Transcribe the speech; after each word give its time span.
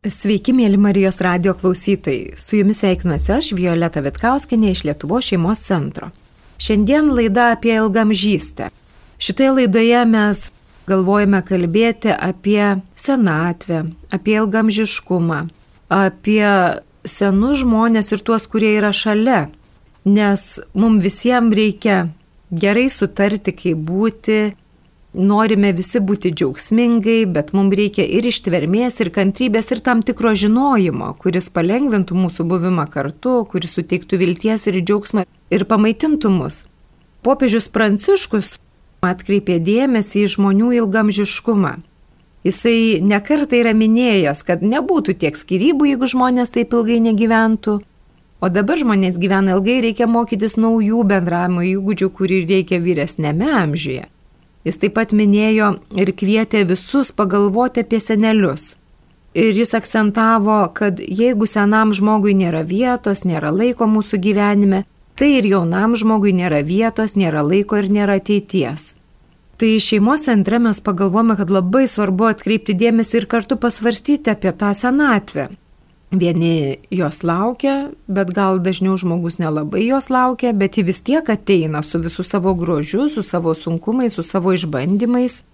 Sveiki, 0.00 0.54
mėly 0.56 0.78
Marijos 0.80 1.18
radio 1.20 1.52
klausytojai. 1.52 2.38
Su 2.40 2.56
jumis 2.56 2.78
sveikinuosi 2.80 3.34
aš, 3.34 3.50
Violeta 3.52 4.00
Vitkauskinė 4.00 4.70
iš 4.72 4.86
Lietuvo 4.88 5.18
šeimos 5.20 5.60
centro. 5.60 6.08
Šiandien 6.56 7.10
laida 7.12 7.50
apie 7.52 7.74
ilgamžystę. 7.74 8.70
Šitoje 9.20 9.50
laidoje 9.58 9.98
mes 10.08 10.40
galvojame 10.88 11.42
kalbėti 11.44 12.14
apie 12.16 12.78
senatvę, 12.96 13.82
apie 14.08 14.38
ilgamžiškumą, 14.40 15.42
apie 15.92 16.48
senus 17.04 17.60
žmonės 17.60 18.08
ir 18.16 18.24
tuos, 18.24 18.48
kurie 18.48 18.72
yra 18.78 18.94
šalia. 18.96 19.50
Nes 20.08 20.46
mums 20.72 21.04
visiems 21.04 21.52
reikia 21.52 22.06
gerai 22.48 22.88
sutarti, 22.88 23.52
kaip 23.52 23.84
būti, 23.92 24.40
norime 25.14 25.72
visi 25.74 26.00
būti 26.00 26.32
džiaugsmingai, 26.34 27.24
bet 27.26 27.52
mums 27.56 27.74
reikia 27.76 28.04
ir 28.06 28.26
ištvermės, 28.30 29.00
ir 29.02 29.10
kantrybės, 29.14 29.70
ir 29.74 29.82
tam 29.82 30.02
tikro 30.06 30.34
žinojimo, 30.34 31.12
kuris 31.18 31.50
palengvintų 31.50 32.16
mūsų 32.16 32.46
buvimą 32.46 32.86
kartu, 32.90 33.44
kuris 33.50 33.76
suteiktų 33.78 34.20
vilties 34.20 34.66
ir 34.70 34.80
džiaugsmą 34.80 35.26
ir 35.50 35.66
pamaitintų 35.66 36.30
mus. 36.30 36.64
Popiežius 37.26 37.68
Pranciškus 37.68 38.56
atkreipė 39.04 39.58
dėmesį 39.60 40.24
į 40.24 40.32
žmonių 40.36 40.72
ilgamžiškumą. 40.80 41.76
Jisai 42.46 43.00
nekartai 43.04 43.60
yra 43.60 43.74
minėjęs, 43.76 44.40
kad 44.48 44.62
nebūtų 44.64 45.18
tiek 45.20 45.36
skirybų, 45.36 45.90
jeigu 45.90 46.08
žmonės 46.08 46.54
taip 46.54 46.72
ilgai 46.72 47.00
negyventų. 47.04 47.80
O 48.40 48.48
dabar 48.48 48.80
žmonės 48.80 49.18
gyvena 49.20 49.58
ilgai, 49.58 49.82
reikia 49.84 50.08
mokytis 50.08 50.56
naujų 50.56 51.02
bendravimo 51.04 51.60
įgūdžių, 51.74 52.08
kurį 52.16 52.40
reikia 52.48 52.80
vyresnėme 52.80 53.50
amžiuje. 53.58 54.06
Jis 54.64 54.76
taip 54.76 54.94
pat 54.98 55.14
minėjo 55.16 55.72
ir 55.96 56.12
kvietė 56.12 56.66
visus 56.68 57.14
pagalvoti 57.16 57.84
apie 57.84 58.00
senelius. 58.04 58.74
Ir 59.32 59.54
jis 59.54 59.72
akcentavo, 59.78 60.60
kad 60.74 60.98
jeigu 61.00 61.46
senam 61.46 61.94
žmogui 61.94 62.34
nėra 62.34 62.64
vietos, 62.66 63.22
nėra 63.24 63.52
laiko 63.54 63.86
mūsų 63.86 64.18
gyvenime, 64.20 64.82
tai 65.14 65.36
ir 65.38 65.46
jaunam 65.46 65.94
žmogui 65.96 66.34
nėra 66.34 66.64
vietos, 66.66 67.14
nėra 67.16 67.44
laiko 67.46 67.78
ir 67.78 67.88
nėra 67.94 68.18
ateities. 68.18 68.96
Tai 69.60 69.70
šeimos 69.84 70.26
centre 70.26 70.58
mes 70.58 70.78
pagalvome, 70.80 71.36
kad 71.36 71.50
labai 71.52 71.86
svarbu 71.88 72.30
atkreipti 72.32 72.74
dėmesį 72.80 73.20
ir 73.20 73.26
kartu 73.30 73.58
pasvarstyti 73.60 74.32
apie 74.32 74.52
tą 74.56 74.72
senatvę. 74.74 75.50
Vieni 76.10 76.76
jos 76.90 77.22
laukia, 77.22 77.90
bet 78.10 78.32
gal 78.34 78.58
dažniau 78.58 78.96
žmogus 78.98 79.38
nelabai 79.38 79.84
jos 79.86 80.08
laukia, 80.10 80.50
bet 80.52 80.74
ji 80.74 80.82
vis 80.88 80.98
tiek 81.06 81.28
ateina 81.30 81.84
su 81.86 82.00
visų 82.02 82.24
savo 82.26 82.54
grožiu, 82.58 83.06
su 83.08 83.22
savo 83.22 83.54
sunkumais, 83.54 84.16
su 84.18 84.24
savo 84.26 84.50
išbandymais. 84.56 85.44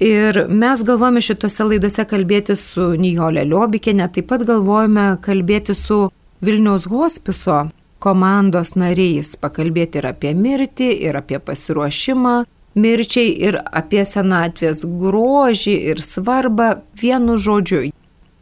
Ir 0.00 0.46
mes 0.48 0.82
galvojame 0.82 1.20
šitose 1.22 1.64
laidose 1.68 2.06
kalbėti 2.10 2.56
su 2.58 2.94
Nijolė 2.98 3.44
Liobikėne, 3.46 4.08
taip 4.10 4.30
pat 4.32 4.42
galvojame 4.48 5.12
kalbėti 5.22 5.76
su 5.78 6.08
Vilniaus 6.42 6.88
hospiso 6.90 7.68
komandos 8.00 8.74
nariais, 8.80 9.36
pakalbėti 9.38 10.00
ir 10.00 10.08
apie 10.10 10.32
mirtį, 10.34 10.88
ir 11.06 11.20
apie 11.20 11.38
pasiruošimą 11.38 12.34
mirčiai, 12.80 13.30
ir 13.46 13.60
apie 13.66 14.02
senatvės 14.08 14.82
grožį 14.82 15.76
ir 15.92 16.02
svarbą 16.02 16.80
vienu 16.98 17.36
žodžiu. 17.36 17.90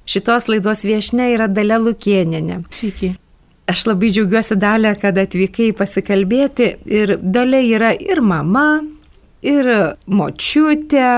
Šitos 0.08 0.46
laidos 0.48 0.86
viešne 0.88 1.32
yra 1.34 1.50
Dalė 1.52 1.76
Lukieninė. 1.82 2.62
Sveiki. 2.72 3.12
Aš 3.68 3.82
labai 3.90 4.08
džiaugiuosi 4.14 4.56
Dalė, 4.56 4.94
kad 4.96 5.18
atvykai 5.20 5.74
pasikalbėti 5.76 6.68
ir 6.88 7.18
Dalė 7.20 7.60
yra 7.68 7.90
ir 7.92 8.22
mama, 8.24 8.80
ir 9.44 9.68
močiutė, 10.08 11.10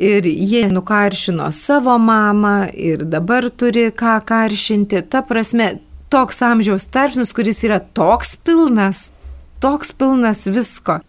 ir 0.00 0.28
jie 0.32 0.62
nukaršino 0.72 1.50
savo 1.52 1.98
mamą 2.00 2.70
ir 2.72 3.04
dabar 3.04 3.50
turi 3.52 3.90
ką 3.92 4.16
karšinti. 4.24 5.02
Ta 5.12 5.20
prasme, 5.20 5.74
toks 6.08 6.40
amžiaus 6.40 6.88
tarpsnis, 6.88 7.34
kuris 7.36 7.60
yra 7.68 7.82
toks 7.84 8.38
pilnas, 8.40 9.10
toks 9.60 9.92
pilnas 9.92 10.46
visko 10.48 11.02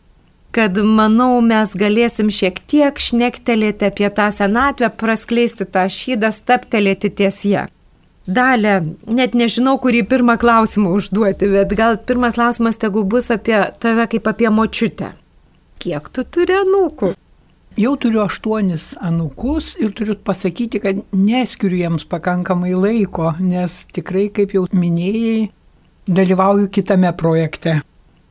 kad 0.57 0.77
manau 0.81 1.37
mes 1.45 1.73
galėsim 1.77 2.31
šiek 2.33 2.57
tiek 2.65 2.97
šnektelėti 2.97 3.91
apie 3.91 4.09
tą 4.09 4.31
senatvę, 4.33 4.89
praskleisti 4.97 5.67
tą 5.69 5.85
šydą, 5.93 6.31
staptelėti 6.33 7.11
ties 7.19 7.43
ją. 7.45 7.67
Dalė, 8.27 8.79
net 9.07 9.37
nežinau, 9.37 9.77
kurį 9.79 10.01
pirmą 10.09 10.35
klausimą 10.41 10.95
užduoti, 10.97 11.47
bet 11.53 11.75
gal 11.77 11.99
pirmas 12.09 12.35
klausimas 12.35 12.81
tegu 12.81 13.05
bus 13.07 13.29
apie 13.31 13.55
tave 13.79 14.07
kaip 14.11 14.27
apie 14.27 14.49
močiutę. 14.51 15.13
Kiek 15.79 16.09
tu 16.11 16.25
turi 16.25 16.57
anūkų? 16.57 17.13
Jau 17.77 17.93
turiu 18.01 18.23
aštuonis 18.25 18.95
anūkus 19.05 19.75
ir 19.77 19.93
turiu 19.95 20.17
pasakyti, 20.17 20.81
kad 20.81 21.03
neskiriu 21.13 21.77
jiems 21.83 22.07
pakankamai 22.09 22.73
laiko, 22.73 23.35
nes 23.37 23.83
tikrai, 23.93 24.25
kaip 24.33 24.57
jau 24.57 24.65
minėjai, 24.73 25.51
dalyvauju 26.09 26.71
kitame 26.73 27.13
projekte. 27.13 27.77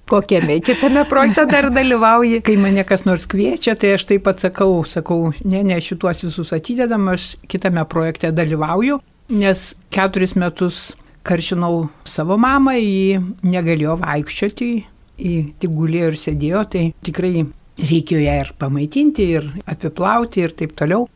Kokiame 0.06 0.60
kitame 0.60 1.02
projekte 1.10 1.42
dar 1.50 1.66
dalyvauji? 1.74 2.38
Kai 2.46 2.54
mane 2.62 2.84
kas 2.86 3.02
nors 3.08 3.24
kviečia, 3.26 3.72
tai 3.74 3.96
aš 3.96 4.04
taip 4.06 4.22
pat 4.28 4.38
sakau, 4.38 4.84
sakau, 4.86 5.32
ne, 5.42 5.64
ne, 5.66 5.80
šituos 5.82 6.20
visus 6.22 6.52
atidedam, 6.54 7.08
aš 7.10 7.32
kitame 7.50 7.82
projekte 7.90 8.30
dalyvauju, 8.30 9.00
nes 9.34 9.64
keturis 9.90 10.36
metus 10.38 10.92
karšinau 11.26 11.88
savo 12.06 12.36
mamą, 12.38 12.76
ji 12.78 13.18
negalėjo 13.50 13.96
vaikščioti, 14.04 14.70
ji 15.18 15.34
tik 15.58 15.74
gulėjo 15.74 16.12
ir 16.12 16.20
sėdėjo, 16.22 16.62
tai 16.70 16.84
tikrai 17.02 17.42
reikėjo 17.82 18.22
ją 18.28 18.38
ir 18.44 18.54
pamaitinti, 18.62 19.26
ir 19.40 19.50
apiplauti, 19.66 20.46
ir 20.46 20.54
taip 20.54 20.78
toliau. 20.78 21.08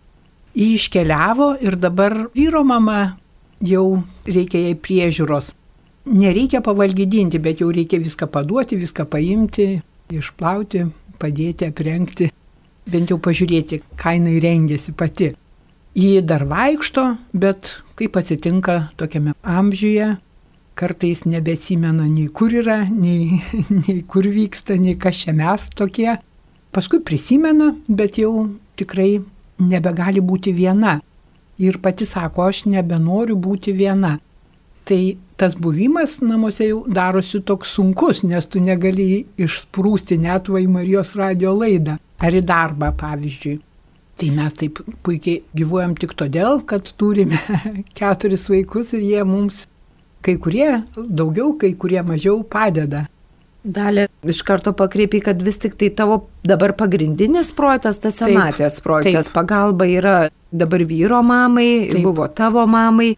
Ji 0.59 0.73
iškeliavo 0.81 1.53
ir 1.63 1.79
dabar 1.79 2.25
vyro 2.35 2.67
mama 2.67 2.99
jau 3.63 4.03
reikia 4.27 4.67
jai 4.67 4.75
priežiūros 4.75 5.55
nereikia 6.07 6.61
pavalgydinti, 6.65 7.41
bet 7.43 7.61
jau 7.61 7.71
reikia 7.73 8.01
viską 8.01 8.29
paduoti, 8.33 8.79
viską 8.81 9.07
paimti, 9.11 9.69
išplauti, 10.11 10.87
padėti, 11.21 11.69
aprengti, 11.71 12.31
bent 12.91 13.13
jau 13.13 13.19
pažiūrėti, 13.23 13.83
ką 14.01 14.17
jinai 14.17 14.41
rengėsi 14.43 14.95
pati. 14.97 15.35
Ji 15.99 16.21
dar 16.23 16.47
vaikšto, 16.47 17.05
bet 17.35 17.81
kaip 17.99 18.17
atsitinka 18.17 18.91
tokiame 18.99 19.35
amžiuje, 19.43 20.15
kartais 20.79 21.25
nebeatsimena 21.27 22.07
nei 22.09 22.29
kur 22.33 22.55
yra, 22.55 22.85
nei, 22.89 23.43
nei 23.83 24.01
kur 24.07 24.27
vyksta, 24.31 24.79
nei 24.81 24.97
kas 24.97 25.25
čia 25.25 25.35
mes 25.37 25.69
tokie. 25.77 26.15
Paskui 26.71 27.03
prisimena, 27.03 27.73
bet 27.89 28.21
jau 28.23 28.47
tikrai 28.79 29.19
nebegali 29.61 30.23
būti 30.23 30.55
viena. 30.55 31.01
Ir 31.61 31.81
pati 31.83 32.07
sako, 32.09 32.47
aš 32.49 32.65
nebenoriu 32.71 33.37
būti 33.37 33.75
viena. 33.77 34.15
Tai 34.89 35.01
tas 35.41 35.57
buvimas 35.57 36.19
namuose 36.21 36.69
jau 36.69 36.83
darosi 36.89 37.41
toks 37.41 37.73
sunkus, 37.79 38.21
nes 38.29 38.47
tu 38.47 38.61
negali 38.61 39.25
išsprūsti 39.41 40.21
net 40.21 40.51
vai 40.53 40.67
Marijos 40.69 41.15
radio 41.17 41.55
laidą 41.57 41.97
ar 42.21 42.37
į 42.37 42.43
darbą, 42.45 42.93
pavyzdžiui. 43.01 43.57
Tai 44.21 44.29
mes 44.37 44.57
taip 44.61 44.83
puikiai 45.07 45.41
gyvuojam 45.57 45.95
tik 45.97 46.13
todėl, 46.21 46.61
kad 46.69 46.91
turime 47.01 47.41
keturis 47.99 48.45
vaikus 48.53 48.93
ir 48.99 49.07
jie 49.07 49.23
mums 49.25 49.65
kai 50.21 50.37
kurie 50.37 50.83
daugiau, 50.97 51.55
kai 51.57 51.73
kurie 51.81 52.03
mažiau 52.05 52.43
padeda. 52.45 53.07
Dalė 53.61 54.07
iš 54.29 54.41
karto 54.49 54.73
pakreipi, 54.77 55.23
kad 55.25 55.41
vis 55.45 55.61
tik 55.61 55.75
tai 55.81 55.91
tavo 55.97 56.23
dabar 56.45 56.73
pagrindinis 56.77 57.53
projektas, 57.57 58.01
tas 58.01 58.17
senatvės 58.21 58.79
projektas, 58.85 59.29
taip. 59.29 59.35
pagalba 59.37 59.89
yra 59.89 60.15
dabar 60.53 60.85
vyro 60.89 61.21
mamai, 61.25 61.91
taip. 61.93 62.05
buvo 62.05 62.29
tavo 62.29 62.65
mamai. 62.69 63.15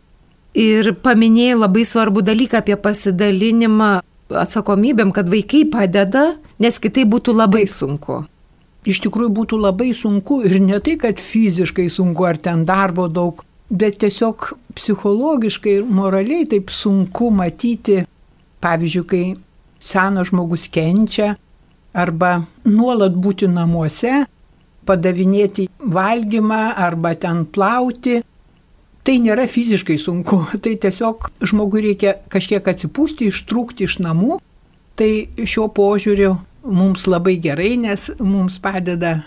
Ir 0.52 0.92
paminėjai 1.00 1.56
labai 1.56 1.84
svarbų 1.88 2.22
dalyką 2.26 2.60
apie 2.60 2.76
pasidalinimą 2.76 3.92
atsakomybėm, 4.36 5.12
kad 5.12 5.30
vaikai 5.32 5.64
padeda, 5.68 6.36
nes 6.60 6.78
kitai 6.80 7.06
būtų 7.08 7.34
labai 7.36 7.64
sunku. 7.68 8.22
Iš 8.88 9.00
tikrųjų 9.04 9.30
būtų 9.32 9.60
labai 9.62 9.92
sunku 9.94 10.40
ir 10.44 10.58
ne 10.60 10.80
tai, 10.82 10.96
kad 11.00 11.20
fiziškai 11.22 11.86
sunku 11.92 12.26
ar 12.26 12.36
ten 12.36 12.64
darbo 12.68 13.06
daug, 13.08 13.44
bet 13.70 14.00
tiesiog 14.02 14.52
psichologiškai 14.76 15.78
ir 15.78 15.86
moraliai 15.86 16.48
taip 16.50 16.72
sunku 16.74 17.30
matyti, 17.32 18.02
pavyzdžiui, 18.60 19.06
kai 19.08 19.22
senas 19.82 20.32
žmogus 20.32 20.66
kenčia 20.72 21.36
arba 21.94 22.42
nuolat 22.66 23.14
būti 23.14 23.48
namuose, 23.48 24.24
padavinėti 24.84 25.68
valgymą 25.78 26.74
arba 26.76 27.14
ten 27.14 27.44
plauti 27.46 28.20
Tai 29.02 29.16
nėra 29.18 29.48
fiziškai 29.50 29.98
sunku, 29.98 30.38
tai 30.62 30.76
tiesiog 30.78 31.30
žmogui 31.50 31.82
reikia 31.88 32.16
kažkiek 32.32 32.68
atsipūsti, 32.74 33.30
ištrūkti 33.32 33.88
iš 33.88 33.98
namų. 34.04 34.38
Tai 34.98 35.10
šiuo 35.48 35.70
požiūriu 35.74 36.36
mums 36.68 37.08
labai 37.08 37.38
gerai, 37.42 37.74
nes 37.80 38.10
mums 38.20 38.60
padeda 38.62 39.22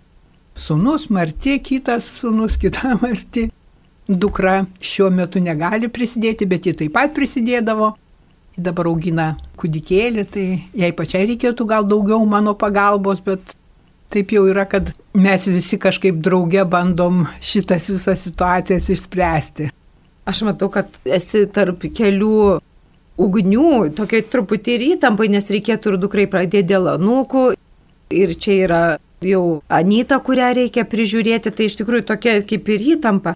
sunus 0.56 1.10
Marti, 1.10 1.58
kitas 1.60 2.08
sunus, 2.22 2.58
kita 2.62 2.96
Marti. 3.02 3.50
Dukra 4.06 4.68
šiuo 4.86 5.10
metu 5.10 5.42
negali 5.42 5.90
prisidėti, 5.90 6.46
bet 6.46 6.68
ji 6.70 6.76
taip 6.84 6.94
pat 6.96 7.16
prisidėdavo. 7.16 7.96
Dabar 8.56 8.88
augina 8.88 9.34
kūdikėlį, 9.60 10.24
tai 10.32 10.46
jai 10.78 10.92
pačiai 10.96 11.26
reikėtų 11.34 11.66
gal 11.68 11.88
daugiau 11.90 12.22
mano 12.30 12.54
pagalbos, 12.56 13.20
bet 13.26 13.58
taip 14.16 14.32
jau 14.32 14.46
yra, 14.48 14.66
kad 14.70 14.94
mes 15.16 15.48
visi 15.52 15.80
kažkaip 15.82 16.22
drauge 16.24 16.64
bandom 16.72 17.26
šitas 17.44 17.90
visas 17.92 18.24
situacijas 18.24 18.88
išspręsti. 18.94 19.72
Aš 20.26 20.42
matau, 20.48 20.72
kad 20.74 20.90
esi 21.06 21.44
tarp 21.54 21.84
kelių 21.86 22.60
ugnių, 23.22 23.72
tokia 23.96 24.24
truputį 24.32 24.76
ir 24.76 24.86
įtampai, 24.96 25.30
nes 25.32 25.52
reikėtų 25.52 25.94
ir 25.94 26.00
dukrai 26.02 26.26
pradėti 26.32 26.72
dėl 26.74 26.90
anūkų. 26.96 27.48
Ir 28.16 28.34
čia 28.40 28.56
yra 28.66 28.84
jau 29.26 29.44
Anita, 29.72 30.20
kurią 30.24 30.52
reikia 30.60 30.86
prižiūrėti, 30.90 31.54
tai 31.54 31.70
iš 31.70 31.78
tikrųjų 31.82 32.08
tokia 32.12 32.40
kaip 32.48 32.72
ir 32.74 32.88
įtampa. 32.96 33.36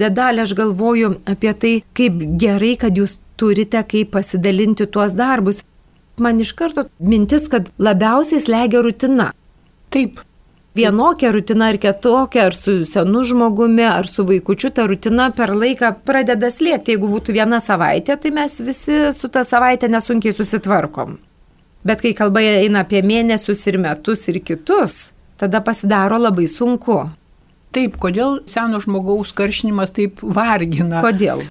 Dedalė, 0.00 0.44
aš 0.46 0.54
galvoju 0.58 1.16
apie 1.28 1.52
tai, 1.62 1.72
kaip 1.96 2.22
gerai, 2.40 2.76
kad 2.80 2.96
jūs 2.96 3.18
turite 3.40 3.82
kaip 3.88 4.12
pasidalinti 4.14 4.86
tuos 4.86 5.16
darbus. 5.16 5.64
Man 6.20 6.40
iš 6.40 6.52
karto 6.56 6.86
mintis, 7.00 7.48
kad 7.52 7.70
labiausiai 7.80 8.42
slegia 8.44 8.82
rutina. 8.84 9.30
Taip. 9.90 10.20
Vienokia 10.74 11.32
rutina 11.34 11.66
ar 11.72 11.76
kitokia, 11.82 12.44
ar 12.46 12.54
su 12.54 12.84
senu 12.86 13.24
žmogumi, 13.26 13.82
ar 13.82 14.06
su 14.06 14.22
vaikučiu, 14.24 14.70
ta 14.70 14.84
rutina 14.86 15.32
per 15.34 15.50
laiką 15.50 15.90
pradeda 16.06 16.46
slėgti. 16.46 16.94
Jeigu 16.94 17.10
būtų 17.10 17.34
viena 17.34 17.58
savaitė, 17.58 18.14
tai 18.22 18.30
mes 18.36 18.54
visi 18.62 19.00
su 19.16 19.28
ta 19.34 19.42
savaitė 19.44 19.90
nesunkiai 19.90 20.36
susitvarkom. 20.36 21.18
Bet 21.82 22.04
kai 22.04 22.14
kalba 22.14 22.42
eina 22.44 22.84
apie 22.84 23.02
mėnesius 23.02 23.66
ir 23.66 23.80
metus 23.82 24.28
ir 24.30 24.38
kitus, 24.46 25.10
tada 25.40 25.62
pasidaro 25.64 26.20
labai 26.20 26.46
sunku. 26.46 27.02
Taip, 27.74 27.98
kodėl 28.02 28.40
seno 28.50 28.78
žmogaus 28.82 29.34
karšinimas 29.34 29.94
taip 29.96 30.22
vargina? 30.22 31.02
Kodėl? 31.02 31.42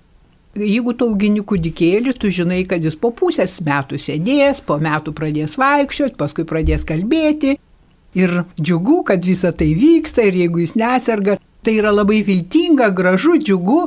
Jeigu 0.59 0.95
tu 0.97 1.07
augini 1.11 1.43
kūdikėlį, 1.45 2.15
tu 2.19 2.31
žinai, 2.33 2.63
kad 2.67 2.83
jis 2.83 2.95
po 2.99 3.11
pusės 3.15 3.59
metų 3.63 3.99
sėdės, 4.01 4.63
po 4.65 4.79
metų 4.81 5.13
pradės 5.15 5.59
vaikščioti, 5.59 6.17
paskui 6.19 6.47
pradės 6.47 6.87
kalbėti. 6.87 7.59
Ir 8.19 8.35
džiugu, 8.59 9.03
kad 9.07 9.25
visa 9.25 9.51
tai 9.55 9.71
vyksta 9.77 10.25
ir 10.27 10.37
jeigu 10.43 10.63
jis 10.63 10.75
neserga, 10.79 11.37
tai 11.63 11.75
yra 11.79 11.93
labai 11.93 12.21
viltinga, 12.27 12.89
gražu, 12.95 13.37
džiugu. 13.39 13.83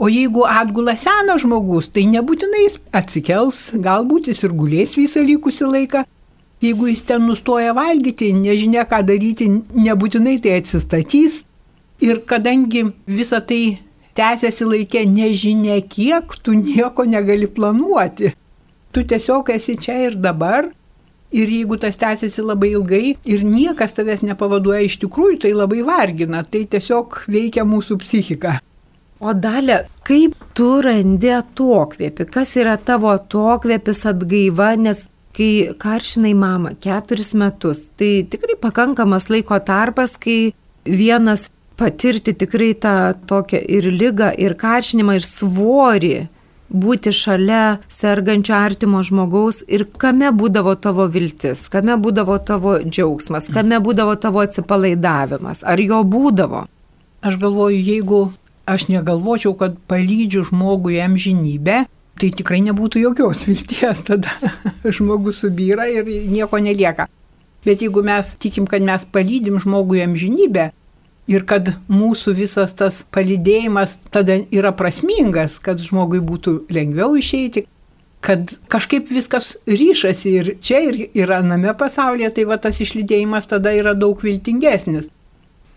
O 0.00 0.08
jeigu 0.08 0.46
atgula 0.48 0.94
senas 0.96 1.42
žmogus, 1.42 1.90
tai 1.92 2.06
nebūtinai 2.08 2.64
jis 2.64 2.78
atsikels, 2.96 3.66
galbūt 3.84 4.30
jis 4.32 4.40
ir 4.46 4.56
gulės 4.56 4.96
visą 4.96 5.20
likusį 5.26 5.68
laiką. 5.74 6.06
Jeigu 6.64 6.88
jis 6.88 7.04
ten 7.08 7.22
nustoja 7.28 7.74
valgyti, 7.76 8.32
nežinia 8.36 8.86
ką 8.88 9.02
daryti, 9.08 9.48
nebūtinai 9.76 10.38
tai 10.44 10.56
atsistatys, 10.60 11.42
Ir 12.00 12.22
kadangi 12.24 12.86
visa 13.04 13.42
tai 13.44 13.76
tęsiasi 14.16 14.64
laikė 14.64 15.02
nežinia 15.04 15.76
kiek, 15.84 16.32
tu 16.40 16.54
nieko 16.56 17.04
negali 17.04 17.44
planuoti. 17.44 18.32
Tu 18.90 19.04
tiesiog 19.04 19.52
esi 19.52 19.76
čia 19.76 19.98
ir 20.06 20.16
dabar. 20.16 20.70
Ir 21.30 21.46
jeigu 21.46 21.76
tas 21.78 21.98
tęsiasi 22.00 22.42
labai 22.42 22.72
ilgai 22.74 23.04
ir 23.30 23.44
niekas 23.46 23.94
tavęs 23.94 24.24
nepavaduoja 24.26 24.82
iš 24.86 24.98
tikrųjų, 25.04 25.36
tai 25.44 25.52
labai 25.54 25.84
vargina. 25.86 26.42
Tai 26.42 26.64
tiesiog 26.72 27.22
veikia 27.30 27.62
mūsų 27.68 28.00
psichika. 28.02 28.56
O 29.20 29.34
dalė, 29.36 29.84
kaip 30.08 30.34
tu 30.56 30.80
randi 30.82 31.30
atokvėpį? 31.36 32.26
Kas 32.34 32.56
yra 32.58 32.78
tavo 32.80 33.12
atokvėpis 33.12 34.06
atgaiva, 34.08 34.72
nes 34.80 35.04
kai 35.36 35.70
karšinai 35.78 36.32
mama 36.34 36.72
keturis 36.74 37.34
metus, 37.38 37.84
tai 38.00 38.24
tikrai 38.32 38.56
pakankamas 38.58 39.28
laiko 39.30 39.60
tarpas, 39.62 40.16
kai 40.18 40.54
vienas 40.88 41.50
patirti 41.80 42.34
tikrai 42.36 42.72
tą 42.74 42.94
tokią 43.28 43.60
ir 43.76 43.88
lygą, 43.92 44.32
ir 44.40 44.56
karšinimą, 44.58 45.20
ir 45.20 45.26
svorį, 45.26 46.14
būti 46.70 47.12
šalia 47.14 47.80
sergančio 47.90 48.54
artimo 48.54 49.02
žmogaus 49.06 49.62
ir 49.68 49.86
kame 49.98 50.30
būdavo 50.32 50.76
tavo 50.80 51.06
viltis, 51.10 51.66
kame 51.72 51.96
būdavo 52.00 52.38
tavo 52.46 52.76
džiaugsmas, 52.82 53.50
kame 53.52 53.80
būdavo 53.82 54.16
tavo 54.20 54.42
atsipalaidavimas, 54.44 55.64
ar 55.66 55.82
jo 55.82 56.02
būdavo. 56.06 56.66
Aš 57.20 57.36
galvoju, 57.42 57.76
jeigu 57.76 58.20
aš 58.70 58.88
negalvočiau, 58.88 59.54
kad 59.58 59.76
palydžiu 59.90 60.46
žmogui 60.48 61.00
amžinybę, 61.02 61.84
tai 62.20 62.30
tikrai 62.36 62.60
nebūtų 62.68 63.02
jokios 63.02 63.44
vilties, 63.48 64.04
tada 64.06 64.32
žmogus 64.84 65.42
subyra 65.44 65.88
ir 65.90 66.06
nieko 66.30 66.62
nelieka. 66.62 67.08
Bet 67.66 67.82
jeigu 67.84 68.00
mes 68.04 68.36
tikim, 68.40 68.64
kad 68.64 68.80
mes 68.84 69.04
palydim 69.12 69.58
žmogui 69.60 70.00
amžinybę, 70.06 70.70
ir 71.28 71.44
kad 71.48 71.74
mūsų 71.90 72.34
visas 72.38 72.72
tas 72.76 73.02
palydėjimas 73.12 73.98
tada 74.14 74.40
yra 74.50 74.72
prasmingas, 74.76 75.58
kad 75.62 75.82
žmogui 75.82 76.22
būtų 76.24 76.56
lengviau 76.72 77.16
išeiti, 77.18 77.66
kad 78.20 78.52
kažkaip 78.68 79.08
viskas 79.10 79.54
ryšasi 79.66 80.34
ir 80.40 80.52
čia, 80.60 80.82
ir, 80.90 81.00
ir 81.16 81.32
aname 81.32 81.72
pasaulyje, 81.76 82.34
tai 82.36 82.44
va 82.48 82.60
tas 82.60 82.80
išlydėjimas 82.80 83.48
tada 83.50 83.72
yra 83.76 83.94
daug 83.96 84.20
viltingesnis. 84.22 85.08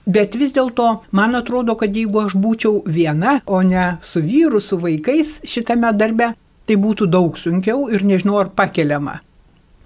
Bet 0.03 0.35
vis 0.35 0.51
dėlto, 0.51 0.87
man 1.15 1.35
atrodo, 1.39 1.77
kad 1.79 1.95
jeigu 1.95 2.25
aš 2.25 2.35
būčiau 2.35 2.81
viena, 2.83 3.37
o 3.47 3.61
ne 3.63 3.93
su 4.03 4.19
vyru, 4.19 4.59
su 4.59 4.79
vaikais 4.81 5.37
šitame 5.47 5.93
darbe, 5.95 6.33
tai 6.67 6.75
būtų 6.75 7.07
daug 7.07 7.39
sunkiau 7.39 7.87
ir 7.91 8.03
nežinau 8.03 8.41
ar 8.41 8.51
pakeliama. 8.51 9.21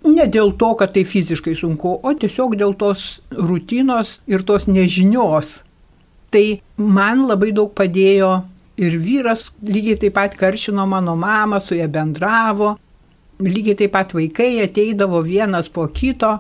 Ne 0.06 0.28
dėl 0.30 0.54
to, 0.60 0.74
kad 0.78 0.94
tai 0.94 1.04
fiziškai 1.08 1.56
sunku, 1.58 1.98
o 2.04 2.14
tiesiog 2.14 2.56
dėl 2.60 2.76
tos 2.78 3.22
rutinos 3.34 4.20
ir 4.30 4.46
tos 4.46 4.68
nežinios. 4.70 5.62
Tai 6.32 6.46
man 6.78 7.26
labai 7.28 7.54
daug 7.56 7.72
padėjo 7.76 8.32
ir 8.78 8.98
vyras 9.02 9.48
lygiai 9.64 9.98
taip 10.02 10.16
pat 10.18 10.36
karšino 10.38 10.86
mano 10.86 11.16
mamą, 11.18 11.60
su 11.64 11.76
ją 11.76 11.88
bendravo, 11.90 12.76
lygiai 13.42 13.78
taip 13.80 13.96
pat 13.96 14.14
vaikai 14.14 14.58
ateidavo 14.64 15.24
vienas 15.26 15.70
po 15.70 15.88
kito. 15.88 16.38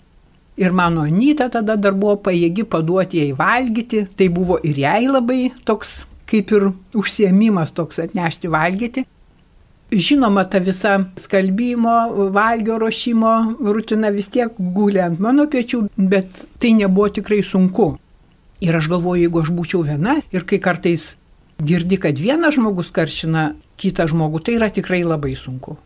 Ir 0.58 0.74
mano 0.74 1.04
Anyta 1.06 1.52
tada 1.54 1.76
dar 1.78 1.94
buvo 1.94 2.16
pajėgi 2.26 2.64
paduoti 2.66 3.20
jai 3.22 3.34
valgyti, 3.38 4.08
tai 4.18 4.30
buvo 4.34 4.58
ir 4.66 4.80
jai 4.82 5.04
labai 5.06 5.52
toks 5.66 6.00
kaip 6.28 6.52
ir 6.52 6.72
užsiemimas 6.98 7.72
toks 7.78 8.02
atnešti 8.02 8.50
valgyti. 8.52 9.06
Žinoma, 9.92 10.44
ta 10.52 10.60
visa 10.60 10.98
skalbimo, 11.16 12.30
valgio 12.36 12.76
ruošimo 12.78 13.34
rutina 13.74 14.10
vis 14.12 14.28
tiek 14.34 14.58
gulė 14.60 15.06
ant 15.06 15.22
mano 15.24 15.46
pečių, 15.48 15.86
bet 15.96 16.44
tai 16.60 16.74
nebuvo 16.76 17.08
tikrai 17.20 17.40
sunku. 17.40 17.94
Ir 18.60 18.76
aš 18.76 18.90
galvoju, 18.92 19.22
jeigu 19.24 19.40
aš 19.46 19.52
būčiau 19.56 19.86
viena 19.88 20.18
ir 20.34 20.44
kai 20.50 20.60
kartais 20.60 21.14
girdi, 21.64 21.98
kad 22.04 22.20
vienas 22.20 22.58
žmogus 22.58 22.90
karšina 22.92 23.54
kitą 23.80 24.10
žmogų, 24.12 24.42
tai 24.44 24.58
yra 24.58 24.68
tikrai 24.74 25.06
labai 25.08 25.38
sunku. 25.40 25.78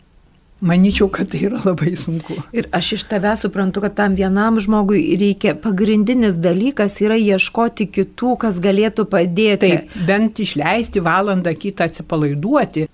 Maničiau, 0.61 1.07
kad 1.09 1.31
tai 1.33 1.47
yra 1.47 1.59
labai 1.65 1.95
sunku. 1.97 2.35
Ir 2.53 2.67
aš 2.73 2.91
iš 2.97 3.05
tave 3.09 3.31
suprantu, 3.37 3.81
kad 3.81 3.95
tam 3.97 4.15
vienam 4.17 4.59
žmogui 4.61 5.15
reikia, 5.17 5.55
pagrindinis 5.57 6.37
dalykas 6.37 6.99
yra 7.01 7.17
ieškoti 7.17 7.87
kitų, 7.89 8.35
kas 8.45 8.59
galėtų 8.61 9.07
padėti. 9.09 9.71
Taip, 9.77 9.95
bent 10.05 10.41
išleisti 10.41 11.01
valandą 11.01 11.55
kitą 11.57 11.89
atsipalaiduoti, 11.89 12.85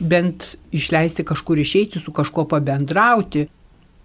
bent 0.00 0.56
išleisti 0.72 1.24
kažkur 1.24 1.58
išeiti, 1.58 2.00
su 2.00 2.12
kažkuo 2.12 2.44
pabendrauti. 2.48 3.46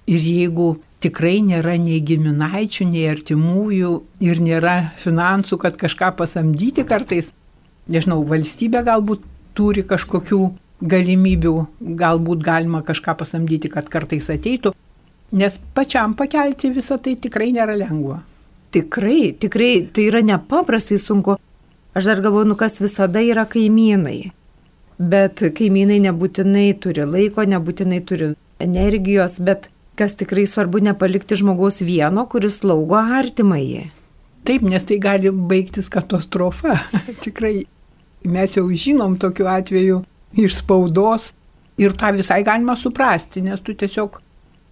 Ir 0.07 0.23
jeigu 0.25 0.79
tikrai 1.01 1.39
nėra 1.45 1.75
nei 1.81 1.99
giminaičių, 2.05 2.87
nei 2.89 3.05
artimųjų 3.11 3.91
ir 4.23 4.41
nėra 4.41 4.75
finansų, 5.01 5.59
kad 5.61 5.77
kažką 5.81 6.13
pasamdyti 6.17 6.85
kartais, 6.87 7.31
nežinau, 7.91 8.21
valstybė 8.27 8.83
galbūt 8.87 9.23
turi 9.57 9.83
kažkokių 9.87 10.41
galimybių, 10.81 11.55
galbūt 12.01 12.41
galima 12.45 12.81
kažką 12.85 13.15
pasamdyti, 13.19 13.69
kad 13.69 13.89
kartais 13.93 14.29
ateitų, 14.33 14.73
nes 15.37 15.59
pačiam 15.75 16.15
pakelti 16.17 16.73
visą 16.73 16.97
tai 16.97 17.15
tikrai 17.15 17.51
nėra 17.53 17.77
lengva. 17.77 18.21
Tikrai, 18.71 19.33
tikrai, 19.37 19.73
tai 19.93 20.07
yra 20.09 20.21
nepaprastai 20.25 20.97
sunku. 21.01 21.37
Aš 21.93 22.07
dar 22.07 22.21
galvoju, 22.23 22.53
nu 22.53 22.55
kas 22.55 22.79
visada 22.79 23.21
yra 23.21 23.43
kaimynai 23.45 24.31
bet 25.01 25.41
kaimynai 25.57 25.99
nebūtinai 26.05 26.71
turi 26.81 27.05
laiko, 27.07 27.45
nebūtinai 27.47 28.01
turi 28.05 28.33
energijos, 28.61 29.39
bet 29.41 29.69
kas 29.97 30.15
tikrai 30.19 30.45
svarbu 30.49 30.81
nepalikti 30.85 31.37
žmogaus 31.39 31.81
vieno, 31.85 32.25
kuris 32.29 32.61
laugo 32.63 32.99
artimąjį. 33.01 33.89
Taip, 34.47 34.65
nes 34.65 34.85
tai 34.87 34.97
gali 35.01 35.29
baigtis 35.29 35.89
katastrofa. 35.93 36.79
Tikrai 37.25 37.59
mes 38.25 38.57
jau 38.57 38.65
žinom 38.65 39.19
tokiu 39.21 39.49
atveju 39.51 40.01
iš 40.37 40.61
spaudos 40.61 41.31
ir 41.81 41.93
tą 41.97 42.09
visai 42.15 42.41
galima 42.45 42.75
suprasti, 42.77 43.43
nes 43.45 43.61
tu 43.61 43.75
tiesiog 43.77 44.17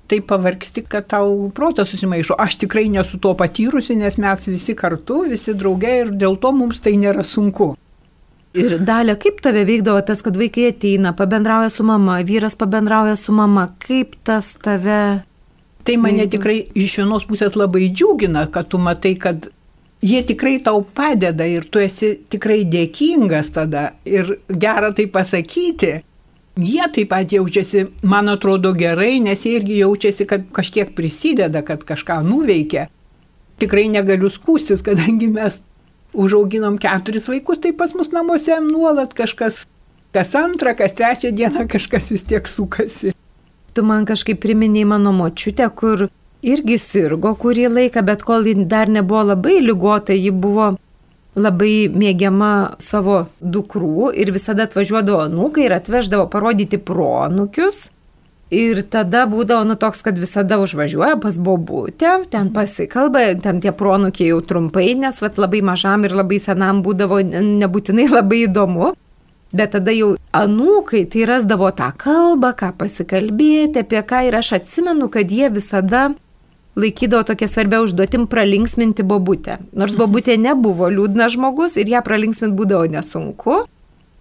taip 0.10 0.26
pavargsti, 0.30 0.82
kad 0.90 1.06
tau 1.12 1.52
protas 1.54 1.92
susimaišo. 1.94 2.34
Aš 2.42 2.58
tikrai 2.64 2.88
nesu 2.90 3.20
to 3.22 3.36
patyrusi, 3.38 3.94
nes 3.98 4.18
mes 4.18 4.48
visi 4.50 4.74
kartu, 4.78 5.22
visi 5.30 5.54
draugai 5.54 6.00
ir 6.06 6.10
dėl 6.18 6.40
to 6.42 6.50
mums 6.56 6.82
tai 6.82 6.96
nėra 6.98 7.22
sunku. 7.22 7.76
Ir 8.58 8.80
dalė, 8.82 9.14
kaip 9.22 9.44
tave 9.46 9.62
veikdavo 9.68 10.02
tas, 10.06 10.24
kad 10.26 10.38
vaikai 10.38 10.72
ateina, 10.72 11.14
pabendrauja 11.18 11.70
su 11.70 11.86
mama, 11.86 12.18
vyras 12.26 12.58
pabendrauja 12.58 13.14
su 13.20 13.36
mama, 13.36 13.68
kaip 13.86 14.16
tas 14.26 14.56
tave... 14.64 15.22
Tai 15.86 15.96
mane 16.02 16.24
veikdavo? 16.24 16.34
tikrai 16.34 16.58
iš 16.86 16.98
vienos 17.02 17.28
pusės 17.30 17.56
labai 17.60 17.92
džiugina, 17.94 18.48
kad 18.54 18.72
tu 18.72 18.82
matai, 18.82 19.14
kad 19.22 19.52
jie 20.02 20.24
tikrai 20.26 20.58
tau 20.66 20.82
padeda 20.82 21.46
ir 21.46 21.70
tu 21.70 21.82
esi 21.84 22.16
tikrai 22.30 22.64
dėkingas 22.66 23.54
tada 23.54 23.92
ir 24.06 24.40
gera 24.50 24.92
tai 24.98 25.06
pasakyti. 25.12 26.00
Jie 26.60 26.86
taip 26.92 27.08
pat 27.14 27.32
jaučiasi, 27.32 27.86
man 28.04 28.34
atrodo, 28.34 28.74
gerai, 28.76 29.20
nes 29.24 29.46
jie 29.46 29.60
irgi 29.60 29.78
jaučiasi, 29.80 30.26
kad 30.28 30.50
kažkiek 30.52 30.92
prisideda, 30.98 31.62
kad 31.64 31.86
kažką 31.88 32.20
nuveikia. 32.26 32.90
Tikrai 33.62 33.86
negaliu 33.94 34.28
skūstis, 34.34 34.82
kadangi 34.84 35.30
mes 35.32 35.62
užauginom 36.14 36.78
keturis 36.82 37.28
vaikus, 37.30 37.62
tai 37.62 37.74
pas 37.74 37.94
mus 37.94 38.12
namuose 38.14 38.60
nuolat 38.66 39.14
kažkas 39.14 39.66
kas 40.14 40.36
antrą, 40.36 40.74
kas 40.76 40.94
trečią 40.98 41.32
dieną 41.32 41.68
kažkas 41.70 42.10
vis 42.12 42.24
tiek 42.24 42.50
sukasi. 42.50 43.14
Tu 43.74 43.84
man 43.84 44.06
kažkaip 44.06 44.42
priminiai 44.42 44.86
mano 44.86 45.12
močiutę, 45.14 45.70
kur 45.76 46.08
irgi 46.42 46.78
sirgo 46.82 47.36
kurį 47.36 47.68
laiką, 47.70 48.04
bet 48.06 48.24
kol 48.26 48.48
dar 48.66 48.90
nebuvo 48.90 49.24
labai 49.34 49.60
lygota, 49.62 50.14
ji 50.14 50.32
buvo 50.32 50.76
labai 51.36 51.90
mėgiama 51.94 52.76
savo 52.82 53.28
dukrų 53.42 54.12
ir 54.18 54.32
visada 54.34 54.66
atvažiuodavo 54.66 55.28
nukai 55.30 55.68
ir 55.68 55.78
atveždavo 55.78 56.28
parodyti 56.28 56.78
pronukius. 56.78 57.90
Ir 58.50 58.82
tada 58.90 59.28
būdavo, 59.30 59.62
nu, 59.70 59.76
toks, 59.78 60.00
kad 60.02 60.18
visada 60.18 60.58
užvažiuoja 60.58 61.20
pas 61.22 61.36
bobutę, 61.38 62.16
ten 62.34 62.50
pasikalba, 62.50 63.22
ten 63.44 63.60
tie 63.62 63.70
pronukiai 63.70 64.32
jau 64.32 64.40
trumpai, 64.42 64.96
nes 64.98 65.22
vat, 65.22 65.38
labai 65.38 65.62
mažam 65.62 66.08
ir 66.08 66.16
labai 66.18 66.40
senam 66.42 66.82
būdavo 66.82 67.22
nebūtinai 67.30 68.08
labai 68.18 68.48
įdomu. 68.48 68.96
Bet 69.54 69.74
tada 69.74 69.94
jau 69.94 70.16
anūkai 70.38 71.08
tai 71.10 71.26
rasdavo 71.30 71.70
tą 71.78 71.92
kalbą, 71.98 72.52
ką 72.58 72.74
pasikalbėti, 72.82 73.82
apie 73.82 74.02
ką 74.06 74.26
ir 74.28 74.38
aš 74.38 74.56
atsimenu, 74.60 75.10
kad 75.14 75.30
jie 75.30 75.50
visada 75.54 76.10
laikydavo 76.78 77.26
tokia 77.30 77.48
svarbia 77.50 77.82
užduotim 77.86 78.28
pralinksminti 78.30 79.06
bobutę. 79.06 79.58
Nors 79.74 79.94
mhm. 79.94 80.02
bobutė 80.02 80.38
nebuvo 80.42 80.90
liūdnas 80.90 81.38
žmogus 81.38 81.78
ir 81.78 81.90
ją 81.90 82.02
pralinksminti 82.06 82.58
būdavo 82.58 82.90
nesunku, 82.94 83.64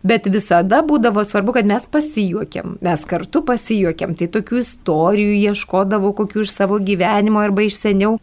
bet 0.07 0.27
visada 0.31 0.81
būdavo 0.87 1.25
svarbu, 1.27 1.57
kad 1.59 1.69
mes 1.69 1.87
pasijuokėm, 1.91 2.79
mes 2.85 3.05
kartu 3.09 3.43
pasijuokėm. 3.47 4.15
Tai 4.19 4.31
tokių 4.39 4.63
istorijų 4.63 5.39
ieškodavau, 5.51 6.15
kokių 6.19 6.47
iš 6.47 6.55
savo 6.55 6.81
gyvenimo 6.83 7.43
arba 7.43 7.67
iš 7.67 7.81
seniau. 7.81 8.19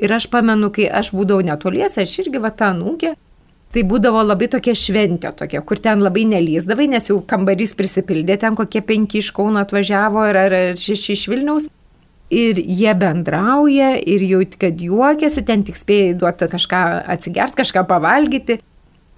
Ir 0.00 0.14
aš 0.16 0.30
pamenu, 0.32 0.70
kai 0.72 0.88
aš 0.88 1.12
būdavau 1.12 1.44
netoliese, 1.44 2.06
aš 2.06 2.22
irgi 2.24 2.40
va 2.40 2.52
tą 2.56 2.72
nūkę, 2.76 3.14
Tai 3.70 3.84
būdavo 3.86 4.22
labai 4.26 4.48
tokia 4.50 4.72
šventė 4.74 5.30
tokia, 5.38 5.60
kur 5.62 5.78
ten 5.78 6.00
labai 6.02 6.24
nelyzdavai, 6.26 6.88
nes 6.90 7.04
jau 7.06 7.20
kambarys 7.22 7.76
prisipildė, 7.78 8.34
ten 8.42 8.56
kokie 8.58 8.82
penki 8.82 9.20
iš 9.22 9.28
Kauno 9.36 9.62
atvažiavo 9.62 10.24
ir 10.26 10.38
ar, 10.40 10.56
ar 10.56 10.80
šeši 10.80 11.14
iš 11.14 11.28
Vilniaus. 11.30 11.68
Ir 12.34 12.58
jie 12.58 12.90
bendrauja 12.98 13.92
ir 14.06 14.24
jau 14.26 14.40
kad 14.58 14.82
juokiasi, 14.82 15.44
ten 15.46 15.62
tik 15.66 15.78
spėjai 15.78 16.16
duoti 16.18 16.50
kažką 16.50 16.82
atsigert, 17.14 17.54
kažką 17.58 17.86
pavalgyti. 17.90 18.58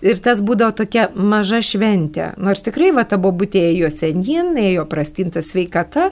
Ir 0.02 0.18
tas 0.18 0.40
būdavo 0.42 0.74
tokia 0.82 1.06
maža 1.14 1.60
šventė. 1.62 2.32
Nors 2.42 2.64
tikrai 2.66 2.90
va 2.94 3.04
ta 3.06 3.20
bobutė 3.22 3.62
ėjo 3.70 3.92
senin, 3.94 4.56
ėjo 4.58 4.88
prastinta 4.90 5.42
sveikata, 5.46 6.10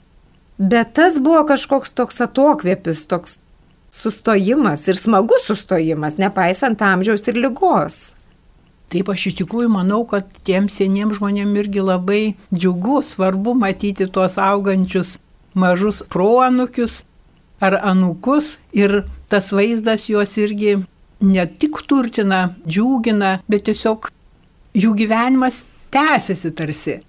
bet 0.57 0.93
tas 0.95 1.19
buvo 1.19 1.43
kažkoks 1.49 1.91
toks 1.97 2.23
atokvėpis, 2.23 3.03
toks 3.11 3.37
sustojimas 3.91 4.87
ir 4.87 4.95
smagus 4.95 5.43
sustojimas, 5.49 6.15
nepaisant 6.21 6.81
amžiaus 6.87 7.27
ir 7.27 7.39
lygos. 7.43 7.99
Taip 8.91 9.07
aš 9.11 9.29
iš 9.29 9.37
tikrųjų 9.41 9.71
manau, 9.71 10.01
kad 10.07 10.27
tiems 10.47 10.75
seniems 10.79 11.19
žmonėms 11.19 11.59
irgi 11.63 11.83
labai 11.83 12.21
džiugu, 12.51 12.99
svarbu 13.03 13.53
matyti 13.59 14.07
tuos 14.07 14.35
augančius 14.39 15.17
mažus 15.55 16.01
proanukius 16.11 17.01
ar 17.63 17.77
anukus 17.83 18.57
ir 18.75 19.03
tas 19.31 19.51
vaizdas 19.55 20.09
juos 20.09 20.35
irgi 20.39 20.81
ne 21.21 21.45
tik 21.45 21.81
turtina, 21.87 22.55
džiugina, 22.67 23.39
bet 23.49 23.67
tiesiog 23.69 24.09
jų 24.77 24.93
gyvenimas 24.97 25.63
tęsiasi 25.93 26.53
tarsi. 26.57 26.99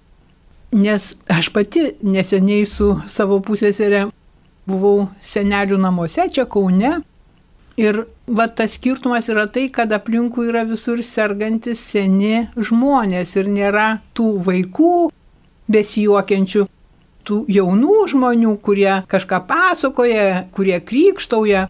Nes 0.73 1.13
aš 1.29 1.51
pati 1.53 1.91
neseniai 2.01 2.65
su 2.65 2.95
savo 3.07 3.39
pusėserė 3.45 4.07
buvau 4.69 5.09
senelių 5.21 5.77
namuose 5.81 6.29
čia 6.33 6.47
Kaune 6.49 7.01
Ir 7.77 8.03
va 8.29 8.45
tas 8.53 8.75
skirtumas 8.77 9.27
yra 9.33 9.47
tai, 9.49 9.65
kad 9.73 9.89
aplinkui 9.95 10.45
yra 10.51 10.61
visur 10.69 11.01
sergantis 11.01 11.81
seni 11.81 12.45
žmonės 12.53 13.33
ir 13.39 13.49
nėra 13.49 13.87
tų 14.13 14.27
vaikų 14.45 14.93
besijuokiančių, 15.73 16.67
tų 17.25 17.37
jaunų 17.49 17.95
žmonių, 18.13 18.53
kurie 18.61 18.99
kažką 19.09 19.39
pasakoja, 19.49 20.43
kurie 20.53 20.77
krykštauja, 20.85 21.65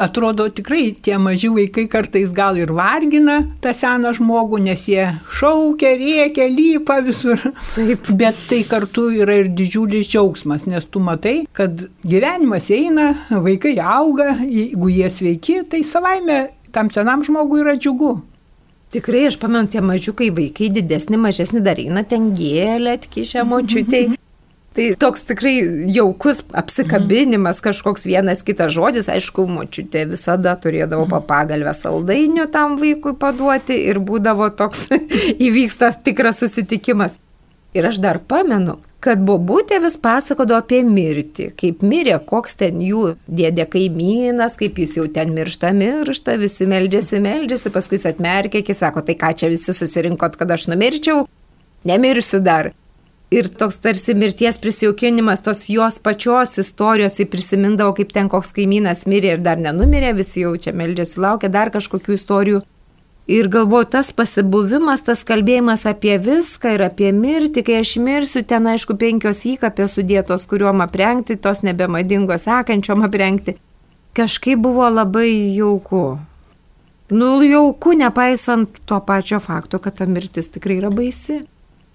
atrodo 0.00 0.46
tikrai 0.48 0.90
tie 1.04 1.18
maži 1.20 1.50
vaikai 1.52 1.86
kartais 1.92 2.32
gal 2.36 2.58
ir 2.58 2.72
vargina 2.76 3.40
tą 3.64 3.74
seną 3.76 4.14
žmogų, 4.16 4.62
nes 4.64 4.86
jie 4.88 5.06
šaukia, 5.38 5.92
rėkia, 6.00 6.46
lypa 6.50 7.00
visur. 7.06 7.40
Taip. 7.74 8.08
Bet 8.20 8.38
tai 8.50 8.62
kartu 8.68 9.08
yra 9.20 9.40
ir 9.42 9.52
didžiulis 9.56 10.08
džiaugsmas, 10.10 10.66
nes 10.70 10.88
tu 10.88 11.02
matai, 11.04 11.36
kad 11.56 11.86
gyvenimas 12.06 12.70
eina, 12.74 13.12
vaikai 13.30 13.76
auga, 13.84 14.32
jeigu 14.46 14.90
jie 14.92 15.12
sveiki, 15.12 15.60
tai 15.70 15.84
savaime 15.86 16.40
tam 16.72 16.90
senam 16.90 17.24
žmogui 17.26 17.64
yra 17.64 17.76
džiugu. 17.78 18.16
Tikrai, 18.90 19.28
aš 19.28 19.36
pamenu, 19.38 19.70
tie 19.70 19.82
mažiukai 19.86 20.32
vaikai 20.34 20.72
didesni, 20.74 21.18
mažesni 21.20 21.60
dar 21.62 21.78
eina 21.78 22.02
ten 22.02 22.32
gėlę, 22.34 22.96
atkišę 22.98 23.44
močiutei. 23.46 24.08
Tai 24.70 24.84
toks 25.02 25.24
tikrai 25.26 25.54
jaukus 25.90 26.44
apsikabinimas, 26.54 27.58
kažkoks 27.64 28.04
vienas 28.06 28.44
kitas 28.46 28.70
žodis, 28.76 29.08
aišku, 29.10 29.42
močiutė 29.50 30.04
visada 30.12 30.54
turėdavo 30.54 31.08
mhm. 31.08 31.14
papagalvę 31.16 31.72
saldainių 31.74 32.46
tam 32.54 32.76
vaikui 32.78 33.16
paduoti 33.18 33.80
ir 33.90 33.98
būdavo 33.98 34.52
toks 34.54 34.86
įvyksta 35.46 35.90
tikras 36.04 36.44
susitikimas. 36.44 37.18
Ir 37.74 37.86
aš 37.86 38.00
dar 38.02 38.18
pamenu, 38.26 38.80
kad 39.02 39.20
bobutė 39.22 39.78
vis 39.82 39.94
pasakodavo 40.00 40.58
apie 40.58 40.80
mirtį, 40.86 41.52
kaip 41.58 41.84
mirė, 41.86 42.16
koks 42.26 42.58
ten 42.62 42.80
jų 42.82 43.14
dėdė 43.30 43.68
kaimynas, 43.70 44.56
kaip 44.58 44.78
jis 44.82 44.96
jau 44.98 45.06
ten 45.10 45.30
miršta, 45.36 45.70
miršta, 45.74 46.34
visi 46.40 46.66
meldžiasi, 46.70 47.20
meldžiasi, 47.22 47.70
paskui 47.74 47.98
jis 47.98 48.08
atmerkė, 48.10 48.64
kai 48.66 48.74
sako, 48.74 49.04
tai 49.06 49.14
ką 49.18 49.30
čia 49.38 49.50
visi 49.52 49.74
susirinkot, 49.74 50.34
kad 50.40 50.50
aš 50.50 50.66
numirčiau, 50.72 51.24
nemirsiu 51.86 52.42
dar. 52.42 52.72
Ir 53.30 53.46
toks 53.46 53.78
tarsi 53.78 54.14
mirties 54.18 54.56
prisijaukinimas 54.58 55.44
tos 55.46 55.68
jos 55.70 56.00
pačios 56.02 56.56
istorijos, 56.58 57.20
jis 57.20 57.28
prisimindavo, 57.30 57.92
kaip 57.94 58.10
ten 58.10 58.26
koks 58.28 58.50
kaimynas 58.56 59.04
mirė 59.06 59.36
ir 59.36 59.44
dar 59.44 59.60
nenumirė, 59.62 60.16
visi 60.18 60.42
jau 60.42 60.56
čia 60.58 60.74
meldžiasi, 60.74 61.20
laukia 61.22 61.50
dar 61.54 61.70
kažkokių 61.70 62.16
istorijų. 62.18 62.62
Ir 63.30 63.46
galvoju, 63.46 63.86
tas 63.92 64.10
pasibuvimas, 64.10 65.04
tas 65.06 65.22
kalbėjimas 65.22 65.84
apie 65.86 66.16
viską 66.18 66.72
ir 66.74 66.82
apie 66.88 67.12
mirtį, 67.14 67.62
kai 67.68 67.76
aš 67.84 67.92
mirsiu, 68.02 68.42
ten 68.42 68.66
aišku 68.66 68.96
penkios 68.98 69.44
įkapės 69.46 69.94
sudėtos, 69.94 70.48
kuriuom 70.50 70.82
aprengti, 70.82 71.38
tos 71.38 71.62
nebemadingos 71.62 72.48
sekančiom 72.48 73.06
aprengti. 73.06 73.54
Kažkaip 74.18 74.58
buvo 74.58 74.90
labai 74.90 75.30
jauku. 75.54 76.18
Nu, 77.14 77.30
jauku, 77.46 77.94
nepaisant 78.02 78.82
to 78.82 78.98
pačio 79.06 79.38
fakto, 79.38 79.78
kad 79.78 80.02
ta 80.02 80.10
mirtis 80.10 80.50
tikrai 80.50 80.80
yra 80.82 80.90
baisi. 80.90 81.44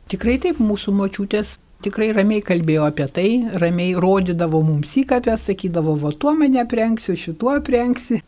Tikrai 0.05 0.35
taip, 0.37 0.59
mūsų 0.61 0.93
močiutės 0.93 1.55
tikrai 1.85 2.11
ramiai 2.13 2.43
kalbėjo 2.45 2.85
apie 2.85 3.07
tai, 3.09 3.29
ramiai 3.61 3.95
rodydavo 3.97 4.61
mums 4.65 4.93
įkapę, 5.01 5.33
sakydavo, 5.41 5.95
va 6.01 6.11
tuo 6.13 6.35
mane 6.37 6.61
aprengsiu, 6.61 7.17
šituo 7.17 7.55
aprengsi. 7.57 8.21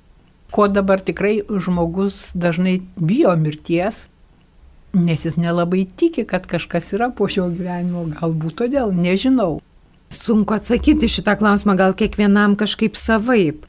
Ko 0.54 0.68
dabar 0.72 1.02
tikrai 1.04 1.42
žmogus 1.46 2.32
dažnai 2.34 2.80
bijo 2.98 3.34
mirties, 3.38 4.08
nes 4.98 5.26
jis 5.28 5.36
nelabai 5.38 5.84
tiki, 5.86 6.24
kad 6.26 6.48
kažkas 6.50 6.94
yra 6.96 7.10
po 7.14 7.28
šio 7.30 7.50
gyvenimo, 7.52 8.08
galbūt 8.16 8.58
todėl, 8.64 8.94
nežinau. 8.96 9.60
Sunku 10.14 10.56
atsakyti 10.56 11.10
šitą 11.12 11.36
klausimą, 11.38 11.76
gal 11.78 11.94
kiekvienam 12.00 12.56
kažkaip 12.58 12.96
savaip. 12.98 13.68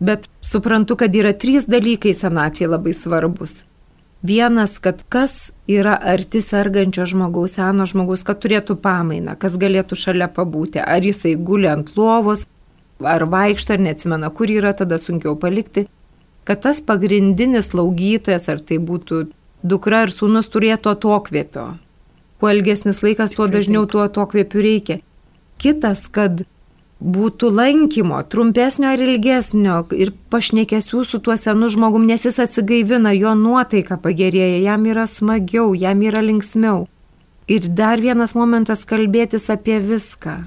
Bet 0.00 0.28
suprantu, 0.46 0.96
kad 0.98 1.14
yra 1.14 1.34
trys 1.34 1.66
dalykai 1.70 2.14
senatvėje 2.16 2.70
labai 2.70 2.94
svarbus. 2.96 3.62
Vienas, 4.22 4.78
kad 4.78 5.02
kas 5.08 5.50
yra 5.66 5.96
arti 5.98 6.40
sergančio 6.40 7.06
žmogaus, 7.10 7.56
seno 7.58 7.88
žmogaus, 7.90 8.22
kad 8.22 8.38
turėtų 8.44 8.76
pamainą, 8.78 9.34
kas 9.34 9.56
galėtų 9.58 9.98
šalia 9.98 10.28
pabūti, 10.30 10.78
ar 10.78 11.02
jisai 11.02 11.34
guli 11.34 11.66
ant 11.66 11.90
lovos, 11.98 12.44
ar 13.02 13.26
vaikšto, 13.26 13.74
ar 13.74 13.82
neatsimena, 13.82 14.30
kur 14.30 14.50
yra, 14.54 14.70
tada 14.78 15.00
sunkiau 15.02 15.34
palikti, 15.34 15.88
kad 16.46 16.62
tas 16.62 16.78
pagrindinis 16.86 17.72
laugytojas, 17.74 18.46
ar 18.52 18.62
tai 18.62 18.78
būtų 18.78 19.24
dukra 19.66 20.04
ar 20.06 20.14
sūnus, 20.14 20.50
turėtų 20.54 20.94
atokvėpio. 20.94 21.66
Kuo 22.38 22.50
ilgesnis 22.54 23.02
laikas, 23.02 23.34
tuo 23.34 23.50
dažniau 23.50 23.86
tuo 23.90 24.06
atokvėpiu 24.06 24.62
reikia. 24.62 25.00
Kitas, 25.58 26.06
kad 26.10 26.44
būtų 27.02 27.50
lankymo, 27.50 28.20
trumpesnio 28.30 28.92
ar 28.94 29.02
ilgesnio 29.02 29.80
ir 29.96 30.12
pašnekėsiu 30.30 31.02
su 31.04 31.18
tuo 31.18 31.36
senu 31.40 31.68
žmogum, 31.72 32.06
nes 32.06 32.24
jis 32.28 32.38
atsigaivina, 32.44 33.12
jo 33.16 33.34
nuotaika 33.38 33.98
pagerėja, 33.98 34.62
jam 34.62 34.86
yra 34.86 35.08
smagiau, 35.10 35.72
jam 35.74 36.02
yra 36.06 36.22
linksmiau. 36.22 36.86
Ir 37.50 37.66
dar 37.66 38.00
vienas 38.00 38.36
momentas 38.38 38.86
kalbėtis 38.86 39.50
apie 39.50 39.80
viską. 39.82 40.44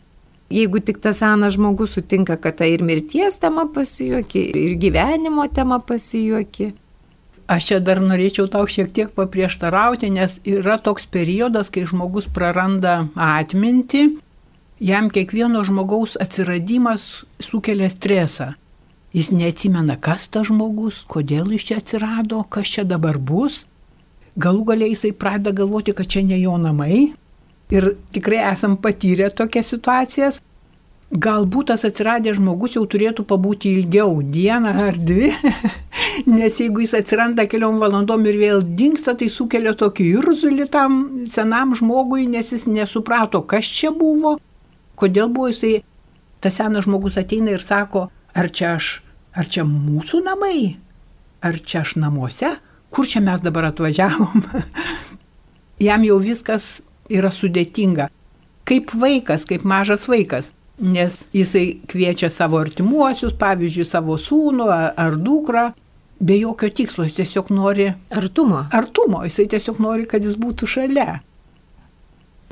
Jeigu 0.54 0.80
tik 0.80 1.02
tas 1.04 1.20
senas 1.20 1.58
žmogus 1.58 1.98
sutinka, 1.98 2.38
kad 2.40 2.62
tai 2.62 2.72
ir 2.76 2.86
mirties 2.86 3.40
tema 3.42 3.66
pasijuoki, 3.68 4.48
ir 4.56 4.76
gyvenimo 4.80 5.48
tema 5.52 5.82
pasijuoki. 5.82 6.72
Aš 7.52 7.68
čia 7.70 7.80
dar 7.84 8.00
norėčiau 8.02 8.48
tau 8.50 8.66
šiek 8.66 8.90
tiek 8.94 9.12
paprieštarauti, 9.14 10.10
nes 10.14 10.40
yra 10.50 10.80
toks 10.82 11.06
periodas, 11.06 11.70
kai 11.74 11.84
žmogus 11.86 12.30
praranda 12.32 13.04
atmintį 13.14 14.06
jam 14.80 15.10
kiekvieno 15.10 15.64
žmogaus 15.64 16.18
atsiradimas 16.22 17.26
sukelia 17.40 17.90
stresą. 17.90 18.54
Jis 19.16 19.32
neatsimena, 19.32 19.96
kas 19.96 20.28
tas 20.28 20.50
žmogus, 20.50 21.06
kodėl 21.08 21.54
jis 21.56 21.64
čia 21.70 21.78
atsirado, 21.80 22.44
kas 22.52 22.68
čia 22.68 22.84
dabar 22.84 23.18
bus. 23.18 23.64
Galų 24.36 24.66
galiai 24.68 24.92
jisai 24.92 25.14
pradeda 25.16 25.54
galvoti, 25.56 25.94
kad 25.96 26.10
čia 26.12 26.26
ne 26.28 26.36
jo 26.42 26.58
namai, 26.60 27.14
ir 27.72 27.96
tikrai 28.12 28.42
esam 28.52 28.76
patyrę 28.76 29.30
tokias 29.32 29.72
situacijas. 29.72 30.42
Galbūt 31.12 31.70
tas 31.70 31.86
atsiradęs 31.88 32.40
žmogus 32.42 32.76
jau 32.76 32.84
turėtų 32.90 33.24
pabūti 33.30 33.72
ilgiau, 33.78 34.18
dieną 34.20 34.74
ar 34.88 34.98
dvi, 34.98 35.30
nes 36.36 36.58
jeigu 36.60 36.82
jis 36.84 36.96
atsiranda 36.98 37.46
keliom 37.48 37.78
valandom 37.80 38.26
ir 38.28 38.40
vėl 38.42 38.66
dinksta, 38.66 39.14
tai 39.16 39.30
sukelia 39.32 39.72
tokį 39.78 40.10
irzulį 40.18 40.68
tam 40.74 40.98
senam 41.32 41.76
žmogui, 41.78 42.26
nes 42.28 42.52
jis 42.52 42.66
nesuprato, 42.68 43.46
kas 43.48 43.70
čia 43.70 43.94
buvo, 43.96 44.36
kodėl 45.00 45.30
buvo 45.34 45.52
jisai, 45.52 45.84
tas 46.44 46.58
senas 46.60 46.86
žmogus 46.88 47.20
ateina 47.22 47.56
ir 47.56 47.64
sako, 47.64 48.08
ar 48.36 48.50
čia 48.50 48.76
aš, 48.80 48.90
ar 49.36 49.50
čia 49.50 49.66
mūsų 49.68 50.24
namai, 50.26 50.76
ar 51.46 51.60
čia 51.60 51.84
aš 51.84 51.96
namuose, 52.02 52.56
kur 52.94 53.08
čia 53.10 53.22
mes 53.24 53.44
dabar 53.44 53.70
atvažiavom. 53.72 54.44
Jam 55.88 56.06
jau 56.08 56.20
viskas 56.24 56.80
yra 57.12 57.32
sudėtinga. 57.34 58.10
Kaip 58.66 58.94
vaikas, 58.98 59.46
kaip 59.46 59.66
mažas 59.68 60.08
vaikas. 60.10 60.52
Nes 60.76 61.22
jisai 61.32 61.78
kviečia 61.88 62.28
savo 62.34 62.60
artimuosius, 62.60 63.36
pavyzdžiui, 63.40 63.86
savo 63.88 64.18
sūnų 64.20 64.66
ar 64.72 65.16
dukrą, 65.16 65.70
be 66.20 66.40
jokio 66.40 66.70
tikslo, 66.70 67.06
jis 67.06 67.16
tiesiog 67.20 67.52
nori 67.56 67.92
artumo. 68.12 68.66
Artumo, 68.76 69.24
jisai 69.28 69.48
tiesiog 69.52 69.80
nori, 69.84 70.08
kad 70.10 70.24
jis 70.24 70.36
būtų 70.40 70.68
šalia. 70.68 71.22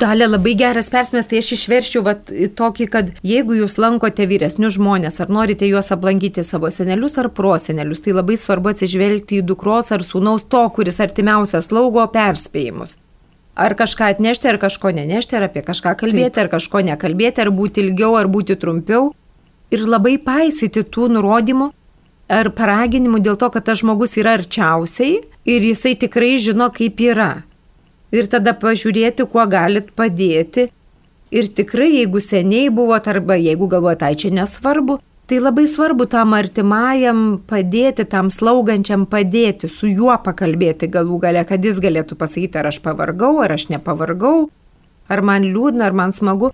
Dalė 0.02 0.26
labai 0.26 0.56
geras 0.58 0.90
persmės, 0.90 1.28
tai 1.30 1.40
aš 1.44 1.52
išverščiau 1.54 2.02
vat, 2.04 2.32
tokį, 2.58 2.88
kad 2.92 3.12
jeigu 3.24 3.60
jūs 3.60 3.78
lankote 3.78 4.26
vyresnius 4.28 4.76
žmonės, 4.80 5.20
ar 5.22 5.30
norite 5.32 5.70
juos 5.70 5.92
aplankyti 5.94 6.44
savo 6.44 6.72
senelius 6.74 7.20
ar 7.22 7.30
prosenelius, 7.30 8.02
tai 8.02 8.16
labai 8.18 8.36
svarbu 8.42 8.74
atsižvelgti 8.74 9.40
į 9.40 9.46
dukros 9.52 9.94
ar 9.94 10.04
sūnaus 10.04 10.48
to, 10.50 10.64
kuris 10.76 10.98
artimiausias 11.04 11.70
laugo 11.72 12.08
perspėjimus. 12.12 12.98
Ar 13.54 13.78
kažką 13.78 14.10
atnešti, 14.16 14.50
ar 14.50 14.58
kažko 14.58 14.90
nenešti, 14.98 15.38
ar 15.38 15.46
apie 15.46 15.62
kažką 15.62 15.94
kalbėti, 16.00 16.34
Taip. 16.34 16.42
ar 16.48 16.52
kažko 16.56 16.82
nekalbėti, 16.90 17.46
ar 17.46 17.54
būti 17.54 17.86
ilgiau, 17.86 18.18
ar 18.18 18.26
būti 18.26 18.58
trumpiau. 18.58 19.12
Ir 19.74 19.86
labai 19.86 20.18
paisyti 20.18 20.82
tų 20.82 21.12
nurodymų 21.14 21.70
ar 22.34 22.50
paraginimų 22.58 23.22
dėl 23.24 23.38
to, 23.38 23.50
kad 23.54 23.66
tas 23.70 23.82
žmogus 23.84 24.18
yra 24.18 24.38
arčiausiai 24.40 25.22
ir 25.46 25.66
jisai 25.70 25.94
tikrai 26.00 26.36
žino, 26.42 26.70
kaip 26.74 27.02
yra. 27.04 27.44
Ir 28.14 28.30
tada 28.30 28.54
pažiūrėti, 28.54 29.26
kuo 29.30 29.46
galit 29.50 29.90
padėti. 29.98 30.68
Ir 31.34 31.50
tikrai, 31.50 31.90
jeigu 31.96 32.22
seniai 32.22 32.70
buvot 32.70 33.08
arba 33.10 33.40
jeigu 33.42 33.68
galvojate, 33.72 34.06
tai 34.06 34.14
čia 34.22 34.30
nesvarbu, 34.38 35.00
Tai 35.24 35.40
labai 35.40 35.64
svarbu 35.72 36.04
tam 36.12 36.34
artimajam 36.36 37.20
padėti, 37.48 38.04
tam 38.12 38.28
slaugančiam 38.28 39.06
padėti, 39.08 39.70
su 39.72 39.88
juo 39.88 40.12
pakalbėti 40.20 40.90
galų 40.92 41.22
gale, 41.24 41.46
kad 41.48 41.64
jis 41.64 41.80
galėtų 41.80 42.18
pasakyti, 42.20 42.60
ar 42.60 42.68
aš 42.68 42.82
pavargau, 42.84 43.38
ar 43.40 43.56
aš 43.56 43.70
nepavargau, 43.72 44.50
ar 45.08 45.24
man 45.24 45.48
liūdna, 45.48 45.88
ar 45.88 45.96
man 45.96 46.12
smagu. 46.12 46.52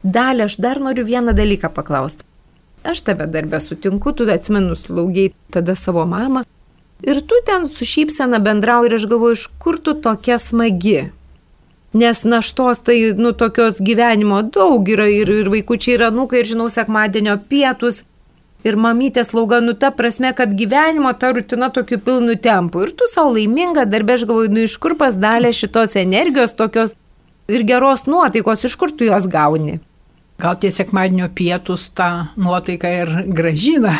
Dalė, 0.00 0.48
aš 0.48 0.56
dar 0.64 0.80
noriu 0.80 1.04
vieną 1.04 1.36
dalyką 1.36 1.68
paklausti. 1.76 2.24
Aš 2.88 3.04
tave 3.04 3.28
darbę 3.28 3.60
sutinku, 3.60 4.14
tu 4.16 4.24
atsimenu 4.32 4.72
slaugiai 4.80 5.34
tada 5.52 5.76
savo 5.76 6.06
mamą. 6.08 6.46
Ir 7.02 7.20
tu 7.20 7.34
ten 7.46 7.68
su 7.68 7.84
šypsena 7.84 8.38
bendrauji 8.38 8.88
ir 8.88 8.94
aš 8.94 9.06
galvoju, 9.06 9.36
iš 9.36 9.46
kur 9.60 9.78
tu 9.78 9.94
tokia 10.00 10.38
smagi. 10.38 11.10
Nes 11.92 12.24
naštos 12.24 12.82
tai, 12.84 13.12
nu, 13.16 13.32
tokios 13.32 13.80
gyvenimo 13.80 14.42
daug 14.42 14.88
yra 14.88 15.06
ir, 15.08 15.30
ir 15.30 15.48
vaikučiai 15.52 15.96
yra 15.96 16.10
nukai 16.12 16.42
ir 16.42 16.52
žinau, 16.52 16.68
sekmadienio 16.72 17.38
pietus. 17.48 18.04
Ir 18.66 18.76
mamytės 18.80 19.30
lauga, 19.36 19.60
nu 19.62 19.76
ta 19.78 19.92
prasme, 19.94 20.32
kad 20.34 20.52
gyvenimo 20.58 21.12
ta 21.14 21.30
rutina 21.36 21.68
tokiu 21.70 22.00
pilnu 22.02 22.34
tempu. 22.42 22.82
Ir 22.82 22.92
tu 22.98 23.06
savo 23.12 23.36
laiminga 23.36 23.84
darbė, 23.86 24.16
aš 24.16 24.24
galvoju, 24.26 24.52
nu 24.56 24.64
iš 24.66 24.74
kur 24.82 24.96
pasdalė 24.98 25.52
šitos 25.54 25.94
energijos 26.00 26.56
tokios 26.58 26.96
ir 27.48 27.62
geros 27.68 28.08
nuotaikos, 28.10 28.64
iš 28.66 28.74
kur 28.80 28.90
tu 28.90 29.06
jos 29.06 29.28
gauni. 29.30 29.78
Gal 30.42 30.58
tie 30.60 30.72
sekmadienio 30.74 31.30
pietus 31.32 31.88
tą 31.96 32.10
nuotaiką 32.36 32.90
ir 33.02 33.14
gražina. 33.32 33.94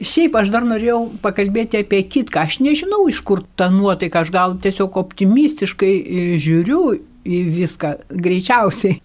Šiaip 0.00 0.36
aš 0.40 0.48
dar 0.52 0.64
norėjau 0.64 1.10
pakalbėti 1.20 1.82
apie 1.82 2.00
kitką. 2.08 2.46
Aš 2.48 2.60
nežinau, 2.64 3.02
iš 3.10 3.20
kur 3.26 3.42
ta 3.58 3.68
nuotaika, 3.72 4.22
aš 4.24 4.32
gal 4.32 4.56
tiesiog 4.62 4.96
optimistiškai 4.96 5.92
e, 5.92 6.22
žiūriu 6.40 6.80
į 7.28 7.40
viską 7.56 7.92
greičiausiai. 8.08 9.00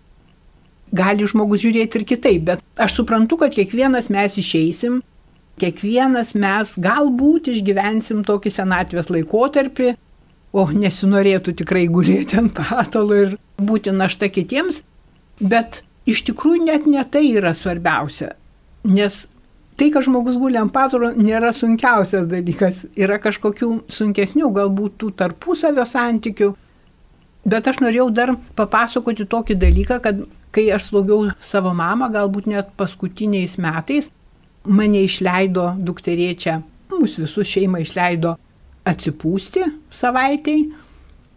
Gali 0.95 1.27
žmogus 1.27 1.65
žiūrėti 1.65 1.99
ir 1.99 2.07
kitaip, 2.07 2.45
bet 2.47 2.63
aš 2.79 3.01
suprantu, 3.01 3.41
kad 3.41 3.51
kiekvienas 3.51 4.07
mes 4.13 4.37
išeisim, 4.39 5.01
kiekvienas 5.59 6.31
mes 6.39 6.75
galbūt 6.79 7.49
išgyvensim 7.51 8.23
tokį 8.27 8.53
senatvės 8.53 9.11
laikotarpį, 9.11 9.91
o 10.55 10.63
nesinorėtų 10.71 11.57
tikrai 11.59 11.89
gulėti 11.91 12.39
ant 12.39 12.55
patalo 12.55 13.17
ir 13.25 13.35
būti 13.59 13.91
našta 13.91 14.31
kitiems, 14.31 14.85
bet 15.43 15.83
iš 16.07 16.23
tikrųjų 16.29 16.67
net 16.69 16.87
ne 16.87 17.03
tai 17.03 17.25
yra 17.33 17.51
svarbiausia, 17.57 18.31
nes 18.87 19.25
tai, 19.79 19.89
kad 19.93 20.05
žmogus 20.05 20.37
guli 20.39 20.59
ant 20.59 20.73
pataro, 20.73 21.11
nėra 21.15 21.51
sunkiausias 21.55 22.27
dalykas. 22.31 22.85
Yra 22.99 23.19
kažkokių 23.23 23.71
sunkesnių, 23.91 24.51
galbūt 24.55 24.99
tų 25.01 25.11
tarpusavio 25.19 25.85
santykių. 25.89 26.53
Bet 27.45 27.67
aš 27.69 27.81
norėjau 27.83 28.07
dar 28.15 28.33
papasakoti 28.57 29.27
tokį 29.29 29.57
dalyką, 29.61 29.99
kad 30.01 30.23
kai 30.55 30.69
aš 30.73 30.89
slaugiau 30.89 31.29
savo 31.43 31.75
mamą, 31.77 32.09
galbūt 32.13 32.47
net 32.49 32.71
paskutiniais 32.79 33.57
metais, 33.61 34.09
mane 34.65 35.03
išleido 35.05 35.73
dukterėčia, 35.77 36.61
mus 36.95 37.19
visus 37.21 37.51
šeimą 37.51 37.83
išleido 37.83 38.33
atsipūsti 38.87 39.65
savaitėjai 39.93 40.85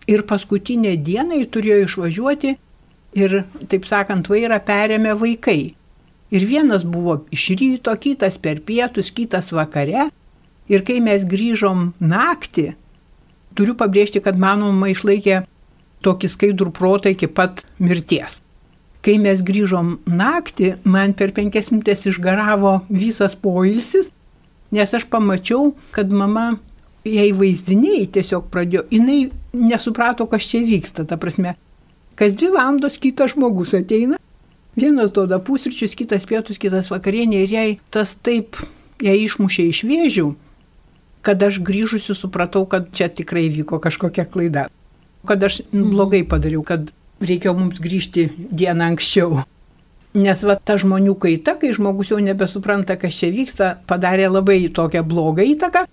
ir 0.09 0.25
paskutinę 0.29 0.95
dieną 1.05 1.43
jį 1.43 1.49
turėjo 1.53 1.81
išvažiuoti 1.85 2.55
ir, 3.21 3.35
taip 3.69 3.89
sakant, 3.89 4.29
vairą 4.31 4.61
perėmė 4.65 5.15
vaikai. 5.21 5.75
Ir 6.31 6.45
vienas 6.45 6.85
buvo 6.85 7.23
iš 7.33 7.49
ryto, 7.57 7.95
kitas 7.97 8.37
per 8.39 8.61
pietus, 8.61 9.11
kitas 9.11 9.53
vakare. 9.53 10.11
Ir 10.69 10.85
kai 10.85 10.99
mes 11.01 11.25
grįžom 11.25 11.95
naktį, 12.05 12.75
turiu 13.57 13.73
pabrėžti, 13.79 14.21
kad 14.21 14.37
mano 14.37 14.69
mama 14.69 14.91
išlaikė 14.93 15.47
tokį 16.05 16.29
skaidrų 16.29 16.75
protą 16.77 17.15
iki 17.15 17.31
pat 17.33 17.65
mirties. 17.81 18.43
Kai 19.01 19.17
mes 19.23 19.41
grįžom 19.47 19.97
naktį, 20.05 20.75
man 20.85 21.15
per 21.17 21.33
penkias 21.33 21.71
minutės 21.73 22.05
išgaravo 22.11 22.83
visas 22.91 23.39
poilsis, 23.39 24.13
nes 24.75 24.93
aš 24.95 25.09
pamačiau, 25.09 25.73
kad 25.97 26.13
mama 26.13 26.59
jai 27.09 27.31
vaizdiniai 27.33 28.05
tiesiog 28.13 28.51
pradėjo, 28.53 28.85
jinai 28.93 29.31
nesuprato, 29.57 30.27
kas 30.29 30.45
čia 30.51 30.61
vyksta, 30.67 31.07
ta 31.09 31.17
prasme, 31.17 31.55
kas 32.19 32.37
dvi 32.37 32.53
valandos 32.53 33.01
kitas 33.01 33.33
žmogus 33.33 33.73
ateina 33.79 34.19
Vienas 34.79 35.11
duoda 35.11 35.41
pusryčius, 35.43 35.97
kitas 35.99 36.23
pietus, 36.29 36.59
kitas 36.63 36.93
vakarienė 36.93 37.41
ir 37.43 37.51
jai 37.51 37.71
tas 37.91 38.13
taip, 38.15 38.61
jai 39.03 39.17
išmušė 39.25 39.65
iš 39.73 39.81
vėžių, 39.89 40.27
kad 41.27 41.43
aš 41.43 41.59
grįžusi 41.67 42.15
supratau, 42.15 42.63
kad 42.71 42.87
čia 42.95 43.09
tikrai 43.11 43.49
vyko 43.51 43.81
kažkokia 43.83 44.29
klaida. 44.31 44.69
Kad 45.27 45.43
aš 45.49 45.63
mhm. 45.65 45.89
blogai 45.97 46.23
padariau, 46.23 46.63
kad 46.63 46.93
reikėjo 47.19 47.57
mums 47.59 47.83
grįžti 47.83 48.29
dieną 48.39 48.93
anksčiau. 48.93 49.43
Nes 50.15 50.47
va 50.47 50.55
ta 50.55 50.79
žmonių 50.79 51.17
kaita, 51.27 51.57
kai 51.59 51.73
žmogus 51.75 52.13
jau 52.15 52.23
nebesupranta, 52.23 52.95
kas 53.01 53.19
čia 53.19 53.33
vyksta, 53.35 53.75
padarė 53.91 54.31
labai 54.31 54.61
tokią 54.71 55.03
blogą 55.03 55.43
įtaką, 55.57 55.85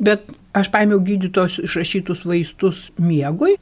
bet 0.00 0.24
aš 0.56 0.72
paėmiau 0.72 1.04
gydytos 1.04 1.60
išrašytus 1.68 2.24
vaistus 2.24 2.88
miegui 2.96 3.58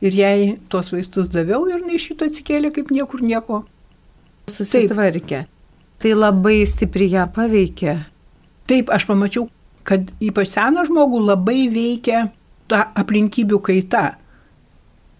ir 0.00 0.20
jai 0.24 0.58
tuos 0.72 0.92
vaistus 0.92 1.28
daviau 1.32 1.68
ir 1.68 1.84
iš 1.84 2.10
šito 2.10 2.28
atsikėlė 2.28 2.72
kaip 2.74 2.90
niekur 2.92 3.22
nieko 3.24 3.64
susitvarkė. 4.50 5.44
Taip. 5.44 5.52
Tai 6.02 6.12
labai 6.12 6.60
stipriai 6.68 7.14
ją 7.14 7.24
paveikė. 7.32 7.96
Taip, 8.68 8.90
aš 8.92 9.06
pamačiau, 9.08 9.46
kad 9.86 10.10
ypač 10.20 10.52
seną 10.52 10.84
žmogų 10.88 11.22
labai 11.24 11.66
veikia 11.72 12.28
ta 12.68 12.88
aplinkybių 12.98 13.60
kaita. 13.64 14.06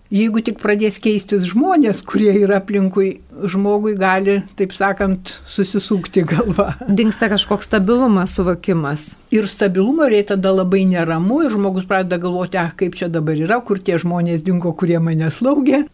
Jeigu 0.07 0.39
tik 0.47 0.61
pradės 0.62 1.01
keistis 1.03 1.49
žmonės, 1.51 2.05
kurie 2.07 2.31
yra 2.39 2.61
aplinkui, 2.61 3.09
žmogui 3.51 3.97
gali, 3.99 4.37
taip 4.59 4.75
sakant, 4.77 5.33
susisukti 5.51 6.23
galva. 6.23 6.77
Dingsta 6.87 7.27
kažkoks 7.33 7.67
stabilumas, 7.67 8.37
suvokimas. 8.37 9.09
Ir 9.35 9.51
stabilumo 9.51 10.07
reikia 10.07 10.37
tada 10.37 10.53
labai 10.55 10.85
neramu 10.87 11.41
ir 11.43 11.57
žmogus 11.57 11.89
pradeda 11.91 12.21
galvoti, 12.23 12.61
ah, 12.62 12.71
kaip 12.79 12.95
čia 12.95 13.11
dabar 13.11 13.35
yra, 13.35 13.59
kur 13.67 13.83
tie 13.83 13.99
žmonės 13.99 14.47
dingo, 14.47 14.71
kurie 14.79 15.01
mane 15.03 15.33
slaugė. 15.35 15.89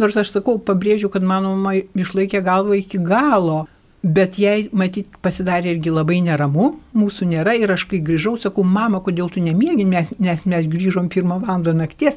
Nors 0.00 0.16
aš 0.16 0.32
sakau, 0.32 0.56
pabrėžiu, 0.56 1.10
kad 1.12 1.24
mano 1.26 1.52
mama 1.56 1.74
išlaikė 1.76 2.40
galvą 2.44 2.78
iki 2.80 3.00
galo, 3.04 3.66
bet 4.00 4.38
jai, 4.40 4.70
matyt, 4.72 5.12
pasidarė 5.20 5.74
irgi 5.74 5.92
labai 5.92 6.20
neramu, 6.24 6.70
mūsų 6.96 7.28
nėra 7.34 7.52
ir 7.58 7.72
aš 7.74 7.84
kai 7.90 8.00
grįžau, 8.04 8.38
sakau, 8.40 8.64
mama, 8.64 9.02
kodėl 9.04 9.28
tu 9.32 9.44
nemiegi, 9.44 9.84
nes, 9.84 10.14
nes 10.18 10.46
mes 10.48 10.68
grįžom 10.72 11.10
pirmą 11.12 11.42
valandą 11.44 11.76
nakties. 11.76 12.16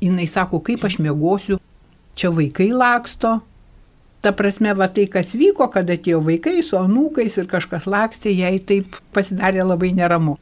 Jis 0.00 0.32
sako, 0.32 0.60
kaip 0.64 0.84
aš 0.84 0.98
mėgosiu, 1.00 1.58
čia 2.16 2.32
vaikai 2.36 2.70
laksto. 2.72 3.38
Ta 4.20 4.34
prasme, 4.36 4.74
va 4.76 4.88
tai, 4.92 5.06
kas 5.08 5.32
vyko, 5.32 5.70
kad 5.72 5.88
atėjo 5.88 6.20
vaikai 6.24 6.60
su 6.64 6.76
anūkais 6.76 7.38
ir 7.40 7.48
kažkas 7.48 7.88
lakstė, 7.88 8.32
jai 8.36 8.58
taip 8.60 9.00
pasidarė 9.16 9.64
labai 9.64 9.94
neramu. 9.96 10.36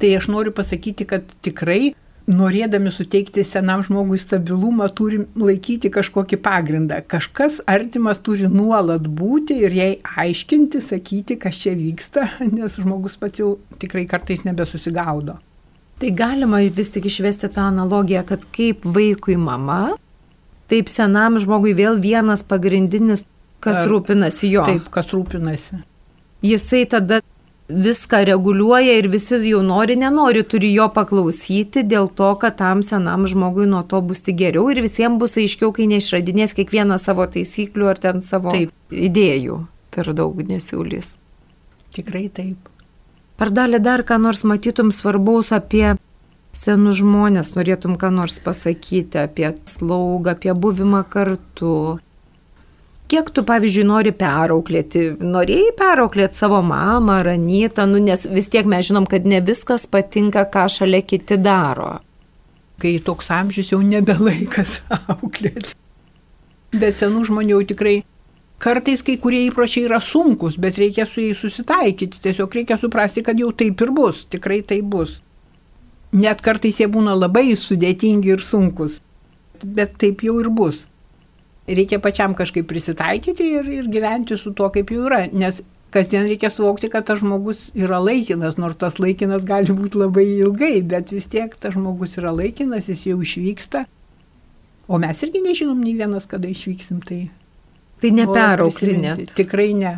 Tai 0.00 0.10
aš 0.18 0.28
noriu 0.28 0.52
pasakyti, 0.52 1.06
kad 1.08 1.32
tikrai 1.44 1.94
norėdami 2.30 2.92
suteikti 2.92 3.44
senam 3.44 3.82
žmogui 3.84 4.18
stabilumą, 4.20 4.88
turim 4.96 5.26
laikyti 5.36 5.90
kažkokį 5.92 6.38
pagrindą. 6.44 7.00
Kažkas 7.06 7.60
artimas 7.68 8.20
turi 8.24 8.48
nuolat 8.48 9.04
būti 9.04 9.58
ir 9.66 9.74
jai 9.76 9.90
aiškinti, 10.16 10.80
sakyti, 10.80 11.36
kas 11.40 11.60
čia 11.60 11.74
vyksta, 11.76 12.28
nes 12.56 12.78
žmogus 12.80 13.18
pats 13.20 13.42
jau 13.42 13.56
tikrai 13.82 14.06
kartais 14.08 14.44
nebesusigaudo. 14.46 15.36
Tai 16.00 16.10
galima 16.16 16.58
vis 16.74 16.90
tik 16.90 17.06
išvesti 17.06 17.52
tą 17.54 17.68
analogiją, 17.70 18.24
kad 18.26 18.48
kaip 18.56 18.82
vaikui 18.88 19.36
mama, 19.38 19.94
taip 20.72 20.90
senam 20.90 21.38
žmogui 21.38 21.76
vėl 21.76 22.00
vienas 22.02 22.42
pagrindinis, 22.42 23.22
kas 23.62 23.84
rūpinasi 23.88 24.50
jo. 24.50 24.64
Taip, 24.66 24.88
kas 24.92 25.12
rūpinasi. 25.14 25.84
Jisai 26.44 26.82
tada 26.90 27.22
viską 27.68 28.24
reguliuoja 28.24 28.98
ir 28.98 29.08
visi 29.08 29.38
jau 29.48 29.62
nori, 29.64 29.96
nenori, 29.96 30.42
turi 30.44 30.72
jo 30.74 30.88
paklausyti 30.92 31.84
dėl 31.88 32.10
to, 32.12 32.34
kad 32.40 32.58
tam 32.60 32.82
senam 32.82 33.26
žmogui 33.26 33.66
nuo 33.66 33.82
to 33.88 34.00
bus 34.04 34.20
tik 34.20 34.36
geriau 34.42 34.68
ir 34.70 34.82
visiems 34.84 35.18
bus 35.18 35.38
aiškiau, 35.40 35.72
kai 35.72 35.88
neišradinės 35.88 36.54
kiekvieną 36.58 36.98
savo 37.00 37.26
taisyklių 37.26 37.88
ar 37.88 38.00
ten 38.00 38.20
savo 38.20 38.52
taip. 38.52 38.72
idėjų 38.90 39.64
per 39.94 40.12
daug 40.12 40.36
nesiūlys. 40.36 41.16
Tikrai 41.94 42.28
taip. 42.28 42.68
Pardalė 43.40 43.80
dar 43.80 44.04
ką 44.06 44.18
nors 44.20 44.44
matytum 44.44 44.92
svarbaus 44.92 45.50
apie 45.54 45.96
senus 46.54 47.00
žmonės, 47.00 47.54
norėtum 47.56 47.96
ką 47.98 48.12
nors 48.14 48.38
pasakyti 48.44 49.18
apie 49.24 49.48
slaugą, 49.66 50.36
apie 50.36 50.52
buvimą 50.54 51.02
kartu, 51.10 51.98
Kiek 53.14 53.28
tu, 53.30 53.44
pavyzdžiui, 53.46 53.84
nori 53.86 54.10
perauklėti? 54.10 55.04
Norėjai 55.22 55.70
perauklėti 55.78 56.34
savo 56.34 56.56
mamą 56.66 57.20
ar 57.20 57.28
anytą, 57.36 57.84
nu, 57.86 58.00
nes 58.02 58.24
vis 58.26 58.48
tiek 58.50 58.66
mes 58.66 58.88
žinom, 58.88 59.04
kad 59.06 59.22
ne 59.30 59.38
viskas 59.38 59.84
patinka, 59.86 60.42
ką 60.50 60.64
šalia 60.74 60.98
kiti 61.06 61.36
daro. 61.38 62.00
Kai 62.82 62.96
toks 63.06 63.28
amžius 63.30 63.68
jau 63.70 63.78
nebelaikas 63.86 64.80
auklėti. 65.14 65.76
Bet 66.74 66.98
senų 66.98 67.22
žmonių 67.28 67.52
jau 67.52 67.60
tikrai 67.70 67.92
kartais 68.64 69.06
kai 69.06 69.14
kurie 69.22 69.44
įpročiai 69.44 69.84
yra 69.86 70.00
sunkus, 70.02 70.56
bet 70.58 70.80
reikia 70.82 71.06
su 71.06 71.22
jais 71.22 71.38
susitaikyti. 71.38 72.18
Tiesiog 72.24 72.56
reikia 72.58 72.80
suprasti, 72.82 73.22
kad 73.22 73.38
jau 73.38 73.52
taip 73.54 73.84
ir 73.86 73.92
bus, 73.94 74.24
tikrai 74.26 74.58
taip 74.66 74.88
bus. 74.90 75.20
Net 76.10 76.42
kartais 76.42 76.82
jie 76.82 76.90
būna 76.90 77.14
labai 77.14 77.52
sudėtingi 77.54 78.34
ir 78.34 78.42
sunkus, 78.42 78.98
bet 79.62 79.94
taip 80.02 80.26
jau 80.26 80.40
ir 80.42 80.50
bus 80.50 80.82
reikia 81.68 82.00
pačiam 82.02 82.34
kažkaip 82.36 82.66
prisitaikyti 82.68 83.46
ir, 83.58 83.70
ir 83.80 83.88
gyventi 83.92 84.36
su 84.40 84.52
tuo, 84.52 84.70
kaip 84.74 84.92
jau 84.92 85.06
yra. 85.08 85.24
Nes 85.32 85.62
kasdien 85.94 86.26
reikia 86.26 86.50
suvokti, 86.50 86.90
kad 86.92 87.06
tas 87.08 87.20
žmogus 87.22 87.68
yra 87.78 88.00
laikinas, 88.02 88.58
nors 88.58 88.78
tas 88.80 88.98
laikinas 88.98 89.46
gali 89.48 89.74
būti 89.74 90.00
labai 90.00 90.26
ilgai, 90.40 90.76
bet 90.82 91.14
vis 91.14 91.28
tiek 91.30 91.54
tas 91.60 91.76
žmogus 91.76 92.18
yra 92.20 92.34
laikinas, 92.34 92.90
jis 92.90 93.06
jau 93.10 93.20
išvyksta. 93.22 93.84
O 94.88 94.98
mes 95.00 95.22
irgi 95.24 95.40
nežinom 95.44 95.78
nei 95.80 95.94
vienas, 95.96 96.26
kada 96.28 96.50
išvyksim. 96.50 97.00
Tai, 97.08 97.20
tai 98.02 98.10
neperauklinėt. 98.12 99.30
Tikrai 99.38 99.70
ne. 99.78 99.94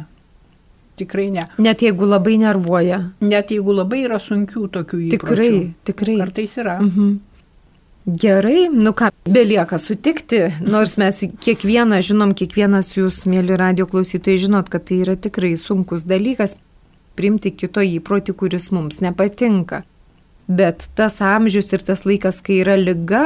Tikrai 0.96 1.26
ne. 1.34 1.42
Net 1.60 1.82
jeigu 1.84 2.06
labai 2.08 2.36
nervuoja. 2.40 3.00
Net 3.20 3.50
jeigu 3.52 3.74
labai 3.76 4.04
yra 4.06 4.20
sunkių 4.22 4.68
tokių 4.78 5.00
įpročių. 5.08 5.16
Tikrai, 5.18 5.50
tikrai. 5.88 6.20
Kartais 6.22 6.54
yra. 6.62 6.78
Mhm. 6.80 7.16
Gerai, 8.06 8.68
nu 8.70 8.92
ką, 8.94 9.08
belieka 9.26 9.78
sutikti, 9.82 10.38
nors 10.62 10.92
mes 10.94 11.24
kiekvieną 11.42 11.98
žinom, 12.06 12.36
kiekvienas 12.38 12.92
jūs, 12.94 13.24
mėly 13.26 13.56
radio 13.58 13.88
klausytojai, 13.90 14.38
žinot, 14.44 14.68
kad 14.70 14.84
tai 14.86 15.00
yra 15.02 15.16
tikrai 15.18 15.56
sunkus 15.58 16.04
dalykas 16.06 16.54
priimti 17.18 17.50
kito 17.50 17.82
įprotį, 17.82 18.36
kuris 18.38 18.68
mums 18.70 19.00
nepatinka. 19.02 19.80
Bet 20.46 20.86
tas 20.94 21.18
amžius 21.18 21.72
ir 21.74 21.82
tas 21.82 22.04
laikas, 22.06 22.38
kai 22.46 22.60
yra 22.60 22.76
lyga, 22.78 23.24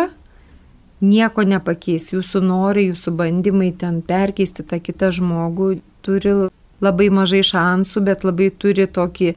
nieko 1.04 1.44
nepakeis. 1.44 2.08
Jūsų 2.14 2.40
norai, 2.48 2.86
jūsų 2.88 3.12
bandymai 3.20 3.74
ten 3.76 4.00
perkeisti 4.00 4.64
tą 4.64 4.80
kitą 4.80 5.12
žmogų 5.12 5.74
turi 6.00 6.34
labai 6.80 7.12
mažai 7.12 7.44
šansų, 7.44 8.06
bet 8.08 8.24
labai 8.24 8.48
turi 8.48 8.88
tokį 8.88 9.34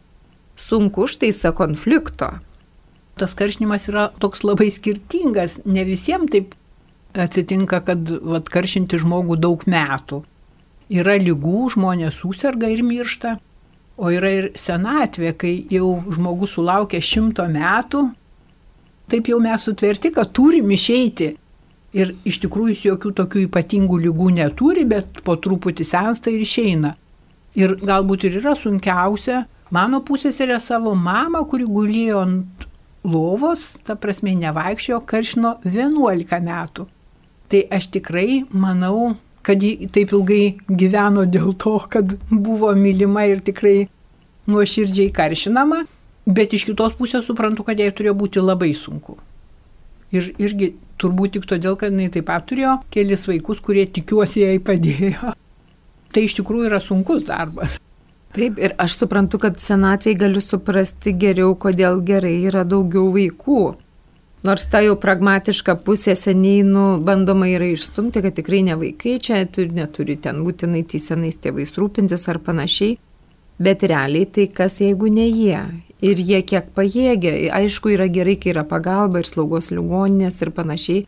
sunku 0.56 1.04
užtaisą 1.04 1.52
konflikto 1.52 2.32
tas 3.20 3.36
karšinimas 3.38 3.88
yra 3.92 4.10
toks 4.20 4.44
labai 4.46 4.70
skirtingas. 4.74 5.60
Ne 5.66 5.86
visiems 5.88 6.32
taip 6.34 6.56
atsitinka, 7.14 7.84
kad 7.86 8.10
vat, 8.26 8.50
karšinti 8.50 9.00
žmogų 9.02 9.38
daug 9.42 9.66
metų. 9.70 10.24
Yra 10.94 11.18
lygų, 11.22 11.70
žmonės 11.74 12.20
susirga 12.22 12.70
ir 12.74 12.84
miršta, 12.86 13.38
o 13.98 14.10
yra 14.14 14.32
ir 14.40 14.50
senatvė, 14.58 15.34
kai 15.38 15.54
jau 15.72 15.96
žmogus 16.12 16.58
sulaukia 16.58 17.02
šimto 17.02 17.46
metų, 17.50 18.08
taip 19.14 19.30
jau 19.30 19.40
mes 19.42 19.64
sutverti, 19.64 20.12
kad 20.14 20.34
turim 20.34 20.72
išeiti. 20.74 21.34
Ir 21.94 22.16
iš 22.26 22.40
tikrųjų 22.42 22.74
jis 22.74 22.86
jokių 22.88 23.12
tokių 23.20 23.42
ypatingų 23.48 24.00
lygų 24.08 24.32
neturi, 24.40 24.82
bet 24.90 25.22
po 25.26 25.36
truputį 25.38 25.86
sensta 25.86 26.34
ir 26.34 26.42
išeina. 26.42 26.96
Ir 27.54 27.76
galbūt 27.78 28.26
ir 28.26 28.40
yra 28.40 28.56
sunkiausia, 28.58 29.44
mano 29.70 30.00
pusėserė 30.02 30.58
savo 30.58 30.96
mamą, 30.98 31.44
kuri 31.50 31.68
gulėjo 31.70 32.24
ant 32.26 32.66
lovos, 33.04 33.74
ta 33.84 33.96
prasme, 34.00 34.34
nevaikščiojo 34.40 35.02
karšino 35.08 35.58
11 35.68 36.40
metų. 36.44 36.88
Tai 37.52 37.62
aš 37.78 37.90
tikrai 37.94 38.44
manau, 38.50 39.16
kad 39.44 39.62
ji 39.62 39.90
taip 39.94 40.14
ilgai 40.16 40.56
gyveno 40.68 41.26
dėl 41.30 41.54
to, 41.60 41.76
kad 41.92 42.16
buvo 42.32 42.72
mylima 42.78 43.28
ir 43.30 43.44
tikrai 43.44 43.90
nuoširdžiai 44.50 45.12
karšinama, 45.16 45.84
bet 46.26 46.56
iš 46.56 46.68
kitos 46.72 46.96
pusės 47.00 47.28
suprantu, 47.28 47.66
kad 47.68 47.80
jai 47.80 47.92
turėjo 47.92 48.16
būti 48.24 48.44
labai 48.44 48.72
sunku. 48.78 49.18
Ir 50.14 50.32
irgi 50.38 50.74
turbūt 51.02 51.36
tik 51.38 51.48
todėl, 51.50 51.76
kad 51.80 51.92
jinai 51.92 52.12
taip 52.14 52.28
pat 52.30 52.46
turėjo 52.48 52.78
kelis 52.94 53.28
vaikus, 53.28 53.60
kurie 53.64 53.86
tikiuosi 53.90 54.46
jai 54.46 54.60
padėjo. 54.64 55.34
Tai 56.14 56.22
iš 56.22 56.38
tikrųjų 56.38 56.70
yra 56.70 56.80
sunkus 56.84 57.26
darbas. 57.28 57.80
Taip, 58.34 58.58
ir 58.58 58.74
aš 58.82 58.96
suprantu, 58.98 59.38
kad 59.38 59.60
senatvėje 59.62 60.18
galiu 60.24 60.42
suprasti 60.42 61.12
geriau, 61.14 61.54
kodėl 61.54 62.00
gerai 62.06 62.40
yra 62.50 62.64
daugiau 62.66 63.12
vaikų. 63.14 63.64
Nors 64.44 64.66
ta 64.68 64.82
jau 64.84 64.96
pragmatiška 65.00 65.76
pusė 65.86 66.16
seniai, 66.20 66.66
nu, 66.68 66.98
bandoma 67.06 67.48
yra 67.48 67.70
išstumti, 67.72 68.24
kad 68.26 68.34
tikrai 68.36 68.64
ne 68.66 68.76
vaikai 68.80 69.20
čia 69.24 69.44
turi, 69.46 69.70
neturi 69.78 70.18
ten 70.20 70.42
būtinai 70.44 70.82
tysenais 70.90 71.38
tėvais 71.40 71.78
rūpintis 71.78 72.26
ar 72.34 72.42
panašiai. 72.44 72.98
Bet 73.64 73.86
realiai 73.86 74.26
tai 74.26 74.50
kas 74.50 74.80
jeigu 74.82 75.12
ne 75.14 75.30
jie. 75.30 75.62
Ir 76.04 76.20
jie 76.20 76.42
kiek 76.42 76.74
pajėgia. 76.76 77.38
Aišku, 77.56 77.94
yra 77.94 78.10
gerai, 78.12 78.36
kai 78.42 78.52
yra 78.56 78.66
pagalba 78.68 79.22
ir 79.22 79.30
slaugos 79.30 79.70
ligoninės 79.72 80.42
ir 80.42 80.52
panašiai. 80.58 81.06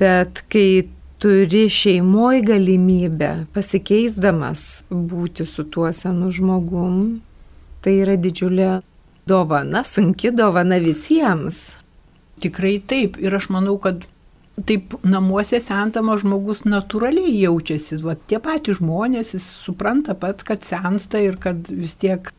Bet 0.00 0.44
kai 0.48 0.86
turi 1.20 1.66
šeimoje 1.68 2.40
galimybę 2.48 3.30
pasikeisdamas 3.52 4.62
būti 4.88 5.44
su 5.44 5.66
tuo 5.68 5.90
senu 5.92 6.30
žmogum, 6.32 7.20
tai 7.84 7.98
yra 8.00 8.16
didžiulė 8.16 8.70
dovana, 9.28 9.84
sunki 9.84 10.32
dovana 10.32 10.80
visiems. 10.80 11.60
Tikrai 12.40 12.78
taip. 12.88 13.18
Ir 13.20 13.36
aš 13.36 13.50
manau, 13.52 13.76
kad 13.76 14.06
taip 14.64 14.96
namuose 15.04 15.60
sentamas 15.60 16.22
žmogus 16.24 16.64
natūraliai 16.64 17.36
jaučiasi. 17.42 18.00
Va, 18.04 18.16
tie 18.16 18.40
patys 18.40 18.80
žmonės, 18.80 19.34
jis 19.36 19.48
supranta 19.66 20.16
pats, 20.16 20.46
kad 20.48 20.64
sensta 20.64 21.20
ir 21.20 21.36
kad 21.40 21.68
vis 21.68 21.98
tiek 22.00 22.32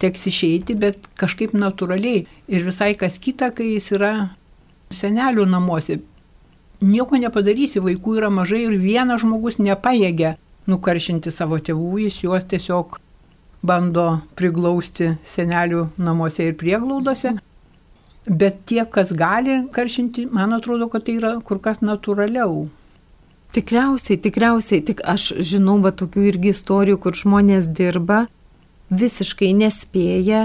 teks 0.00 0.28
išeiti, 0.30 0.78
bet 0.78 1.10
kažkaip 1.18 1.50
natūraliai. 1.58 2.28
Ir 2.46 2.66
visai 2.66 2.92
kas 2.98 3.18
kita, 3.18 3.50
kai 3.50 3.72
jis 3.74 3.90
yra 3.98 4.14
senelių 4.94 5.50
namuose 5.50 5.98
nieko 6.80 7.20
nepadarysi, 7.20 7.82
vaikų 7.84 8.16
yra 8.20 8.30
mažai 8.32 8.64
ir 8.66 8.76
vienas 8.80 9.22
žmogus 9.24 9.60
nepaėgia 9.60 10.36
nukaršinti 10.70 11.32
savo 11.34 11.58
tėvų, 11.58 12.06
jis 12.06 12.20
juos 12.24 12.46
tiesiog 12.48 12.98
bando 13.66 14.20
priglausti 14.38 15.14
senelių 15.26 15.88
namuose 16.00 16.48
ir 16.48 16.56
prieglaudose. 16.60 17.36
Bet 18.26 18.60
tie, 18.68 18.82
kas 18.84 19.14
gali 19.16 19.62
karšinti, 19.72 20.26
man 20.30 20.52
atrodo, 20.56 20.90
kad 20.92 21.06
tai 21.06 21.16
yra 21.18 21.32
kur 21.44 21.60
kas 21.62 21.80
natūraliau. 21.80 22.68
Tikriausiai, 23.56 24.20
tikriausiai, 24.22 24.82
tik 24.86 25.00
aš 25.08 25.32
žinau, 25.42 25.80
va 25.82 25.90
tokių 25.90 26.26
irgi 26.28 26.52
istorijų, 26.54 27.00
kur 27.02 27.16
žmonės 27.18 27.66
dirba, 27.74 28.26
visiškai 28.92 29.50
nespėja, 29.58 30.44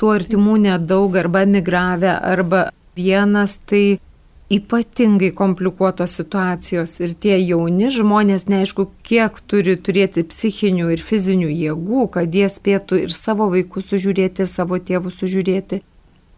tų 0.00 0.14
artimų 0.14 0.56
nedaug, 0.64 1.18
arba 1.20 1.44
migravę, 1.44 2.14
arba 2.14 2.70
vienas, 2.96 3.58
tai 3.68 4.00
ypatingai 4.50 5.30
komplikuotos 5.30 6.16
situacijos 6.18 6.96
ir 7.00 7.14
tie 7.22 7.36
jauni 7.38 7.90
žmonės 7.94 8.48
neaišku, 8.50 8.88
kiek 9.06 9.38
turi 9.46 9.76
turėti 9.78 10.24
psichinių 10.26 10.90
ir 10.94 11.04
fizinių 11.06 11.50
jėgų, 11.52 12.06
kad 12.16 12.34
jie 12.34 12.48
spėtų 12.50 13.04
ir 13.04 13.14
savo 13.14 13.46
vaikus 13.52 13.92
sužiūrėti, 13.92 14.42
ir 14.42 14.50
savo 14.50 14.80
tėvus 14.82 15.20
sužiūrėti. 15.22 15.82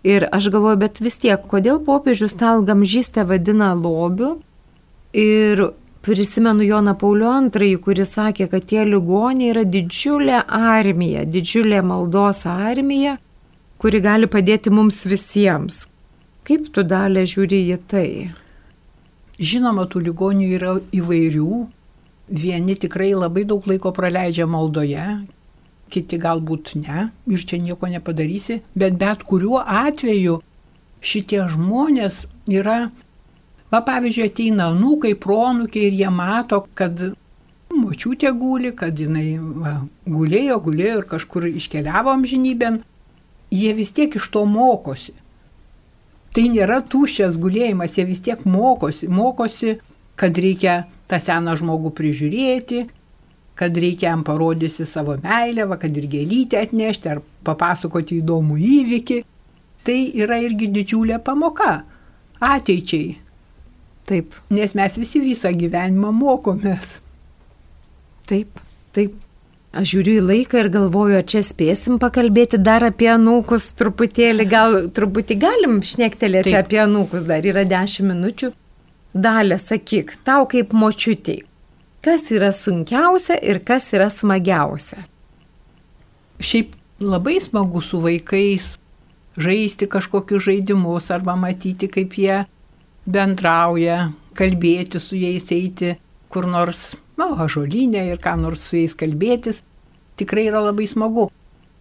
Ir 0.04 0.26
aš 0.28 0.50
galvoju, 0.52 0.80
bet 0.82 1.00
vis 1.00 1.16
tiek, 1.22 1.40
kodėl 1.48 1.78
popiežius 1.86 2.34
tą 2.36 2.56
ilgamžystę 2.58 3.24
vadina 3.24 3.70
lobiu? 3.78 4.40
Ir 5.16 5.70
prisimenu 6.02 6.66
Joną 6.66 6.96
Paulio 6.98 7.32
II, 7.46 7.76
kuris 7.80 8.16
sakė, 8.18 8.48
kad 8.50 8.66
tie 8.66 8.82
ligoniai 8.84 9.52
yra 9.54 9.62
didžiulė 9.64 10.42
armija, 10.52 11.24
didžiulė 11.24 11.80
maldos 11.86 12.42
armija, 12.50 13.16
kuri 13.78 14.02
gali 14.02 14.26
padėti 14.26 14.72
mums 14.74 15.04
visiems, 15.06 15.86
Kaip 16.42 16.72
tu 16.74 16.82
dalė 16.82 17.22
žiūri 17.30 17.60
į 17.70 17.76
tai? 17.90 18.08
Žinoma, 19.38 19.84
tų 19.90 20.02
ligonių 20.08 20.48
yra 20.56 20.72
įvairių. 20.94 21.60
Vieni 22.32 22.74
tikrai 22.78 23.12
labai 23.14 23.44
daug 23.46 23.66
laiko 23.68 23.92
praleidžia 23.94 24.48
maldoje, 24.50 25.06
kiti 25.92 26.18
galbūt 26.18 26.74
ne 26.80 27.08
ir 27.28 27.46
čia 27.46 27.58
nieko 27.60 27.90
nepadarysi, 27.92 28.60
bet 28.74 28.96
bet 28.98 29.24
kuriuo 29.28 29.60
atveju 29.60 30.38
šitie 31.02 31.42
žmonės 31.52 32.22
yra, 32.50 32.78
va 33.70 33.80
pavyzdžiui, 33.84 34.30
ateina 34.30 34.70
anūkai, 34.72 35.12
pronukiai 35.18 35.90
ir 35.90 35.98
jie 36.00 36.12
mato, 36.14 36.62
kad 36.78 37.02
močiutė 37.74 38.32
guli, 38.38 38.72
kad 38.76 38.98
jinai 38.98 39.36
va, 39.38 39.74
gulėjo, 40.06 40.58
gulėjo 40.64 41.02
ir 41.02 41.10
kažkur 41.10 41.50
iškeliavo 41.52 42.14
amžinybėn, 42.14 42.80
jie 43.52 43.74
vis 43.76 43.92
tiek 43.92 44.16
iš 44.16 44.30
to 44.32 44.46
mokosi. 44.48 45.14
Tai 46.32 46.44
nėra 46.48 46.80
tuščias 46.88 47.36
gulėjimas, 47.40 47.96
jie 47.98 48.06
vis 48.08 48.22
tiek 48.24 48.44
mokosi, 48.48 49.08
mokosi, 49.12 49.76
kad 50.16 50.38
reikia 50.40 50.82
tą 51.10 51.18
seną 51.20 51.56
žmogų 51.60 51.92
prižiūrėti, 51.98 52.86
kad 53.58 53.76
reikia 53.76 54.08
jam 54.08 54.22
parodysi 54.24 54.86
savo 54.88 55.18
meilę, 55.20 55.66
va, 55.68 55.76
kad 55.80 55.96
ir 55.96 56.08
gėlytę 56.08 56.62
atnešti 56.62 57.10
ar 57.12 57.20
papasakoti 57.44 58.22
įdomų 58.22 58.56
įvykį. 58.78 59.18
Tai 59.82 59.98
yra 60.22 60.38
irgi 60.40 60.70
didžiulė 60.72 61.18
pamoka 61.26 61.82
ateičiai. 62.40 63.16
Taip. 64.08 64.36
Nes 64.54 64.72
mes 64.78 64.98
visi 64.98 65.20
visą 65.22 65.52
gyvenimą 65.54 66.14
mokomės. 66.14 67.00
Taip, 68.30 68.62
taip. 68.94 69.18
Aš 69.72 69.94
žiūriu 69.94 70.18
į 70.20 70.24
laiką 70.28 70.58
ir 70.60 70.68
galvoju, 70.72 71.14
ar 71.22 71.24
čia 71.24 71.40
spėsim 71.46 71.96
pakalbėti 72.00 72.58
dar 72.60 72.84
apie 72.84 73.08
anūkus 73.08 73.70
truputėlį, 73.78 74.44
gal 74.48 74.74
truputį 74.92 75.38
galim 75.40 75.78
šnektelėti 75.80 76.52
taip. 76.52 76.66
apie 76.66 76.82
anūkus, 76.82 77.24
dar 77.24 77.46
yra 77.48 77.64
dešimt 77.64 78.10
minučių. 78.10 78.50
Dalė, 79.12 79.56
sakyk, 79.60 80.18
tau 80.28 80.44
kaip 80.48 80.74
močiutiai, 80.76 81.46
kas 82.04 82.28
yra 82.36 82.52
sunkiausia 82.52 83.38
ir 83.40 83.62
kas 83.64 83.88
yra 83.96 84.10
smagiausia? 84.12 85.06
Šiaip 86.42 86.76
labai 87.00 87.38
smagu 87.40 87.80
su 87.80 88.00
vaikais 88.04 88.74
žaisti 89.40 89.88
kažkokius 89.88 90.50
žaidimus 90.50 91.08
arba 91.16 91.32
matyti, 91.36 91.88
kaip 91.88 92.12
jie 92.20 92.42
bendrauja, 93.08 94.10
kalbėti 94.36 95.00
su 95.00 95.16
jais, 95.16 95.48
eiti 95.52 95.96
kur 96.32 96.44
nors 96.48 96.92
na, 97.22 97.48
žolinė 97.48 98.06
ir 98.10 98.20
ką 98.22 98.36
nors 98.40 98.64
su 98.68 98.78
jais 98.80 98.94
kalbėtis, 98.98 99.62
tikrai 100.18 100.48
yra 100.50 100.62
labai 100.66 100.88
smagu. 100.90 101.28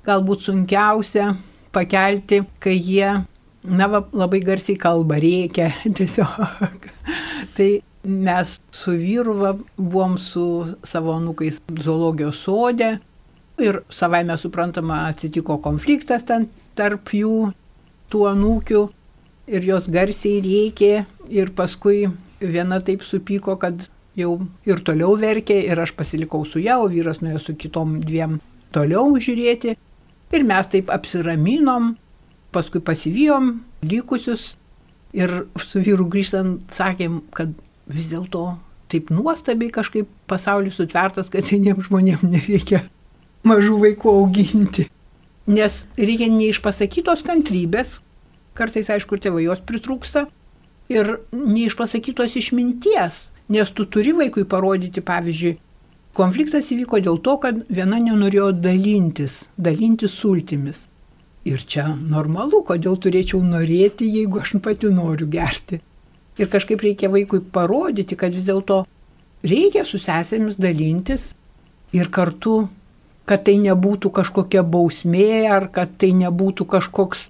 Galbūt 0.05 0.45
sunkiausia 0.47 1.35
pakelti, 1.73 2.41
kai 2.61 2.75
jie, 2.77 3.11
na, 3.63 3.87
va, 3.91 4.03
labai 4.13 4.41
garsiai 4.45 4.79
kalba, 4.79 5.19
reikia 5.21 5.71
tiesiog. 5.97 6.89
tai 7.57 7.71
mes 8.03 8.55
su 8.73 8.95
vyru 8.97 9.35
va, 9.37 9.53
buvom 9.77 10.17
su 10.17 10.45
savo 10.83 11.19
nukais 11.19 11.61
zoologijos 11.83 12.41
sode 12.41 12.95
ir 13.61 13.81
savai 13.89 14.23
mes 14.25 14.41
suprantama 14.41 15.03
atsitiko 15.09 15.59
konfliktas 15.61 16.25
ten 16.25 16.47
tarp 16.75 17.13
jų, 17.13 17.51
tų 18.09 18.25
anūkių 18.31 18.81
ir 19.53 19.67
jos 19.67 19.89
garsiai 19.91 20.41
rėkė 20.41 20.93
ir 21.29 21.53
paskui 21.55 22.07
viena 22.41 22.79
taip 22.81 23.03
supyko, 23.05 23.57
kad 23.61 23.85
jau 24.17 24.35
ir 24.67 24.81
toliau 24.85 25.15
verkė 25.19 25.57
ir 25.67 25.79
aš 25.79 25.93
pasilikau 25.97 26.43
su 26.47 26.61
ją, 26.63 26.81
o 26.83 26.89
vyras 26.91 27.21
nuėjo 27.23 27.41
su 27.45 27.55
kitom 27.59 27.99
dviem 28.03 28.39
toliau 28.75 29.15
žiūrėti. 29.19 29.75
Ir 30.31 30.47
mes 30.47 30.71
taip 30.71 30.91
apsiraminom, 30.93 31.95
paskui 32.55 32.81
pasivijom 32.83 33.53
likusius 33.83 34.55
ir 35.15 35.45
su 35.59 35.81
vyru 35.83 36.07
grįžtant 36.11 36.71
sakėm, 36.71 37.21
kad 37.35 37.51
vis 37.91 38.07
dėlto 38.11 38.55
taip 38.91 39.11
nuostabiai 39.11 39.71
kažkaip 39.71 40.09
pasaulis 40.27 40.77
sutvertas, 40.79 41.31
kad 41.31 41.47
seniems 41.47 41.87
žmonėms 41.87 42.23
nereikia 42.27 42.83
mažų 43.47 43.79
vaikų 43.85 44.15
auginti. 44.21 44.87
Nes 45.51 45.81
reikia 45.97 46.27
neišpasakytos 46.31 47.23
kantrybės, 47.27 47.99
kartais 48.55 48.91
aišku, 48.93 49.17
tėvai 49.19 49.47
jos 49.47 49.63
pritrūksta, 49.67 50.27
ir 50.91 51.17
neišpasakytos 51.31 52.35
išminties, 52.39 53.30
Nes 53.51 53.71
tu 53.75 53.85
turi 53.85 54.13
vaikui 54.15 54.45
parodyti, 54.47 55.03
pavyzdžiui, 55.03 55.57
konfliktas 56.15 56.69
įvyko 56.71 57.01
dėl 57.03 57.19
to, 57.25 57.35
kad 57.43 57.57
viena 57.67 57.99
nenorėjo 57.99 58.51
dalintis, 58.63 59.45
dalintis 59.59 60.15
sultimis. 60.15 60.85
Ir 61.43 61.63
čia 61.65 61.89
normalu, 61.97 62.61
kodėl 62.63 62.95
turėčiau 63.01 63.41
norėti, 63.43 64.07
jeigu 64.07 64.39
aš 64.39 64.55
pati 64.63 64.91
noriu 64.93 65.27
gerti. 65.27 65.81
Ir 66.39 66.47
kažkaip 66.47 66.83
reikia 66.85 67.09
vaikui 67.11 67.41
parodyti, 67.41 68.15
kad 68.15 68.31
vis 68.31 68.45
dėlto 68.47 68.85
reikia 69.43 69.83
su 69.85 69.99
sesėmis 69.99 70.59
dalintis 70.61 71.31
ir 71.91 72.07
kartu, 72.13 72.69
kad 73.25 73.43
tai 73.43 73.57
nebūtų 73.59 74.13
kažkokia 74.15 74.63
bausmė 74.63 75.49
ar 75.51 75.67
kad 75.73 75.91
tai 75.99 76.13
nebūtų 76.17 76.67
kažkoks 76.71 77.27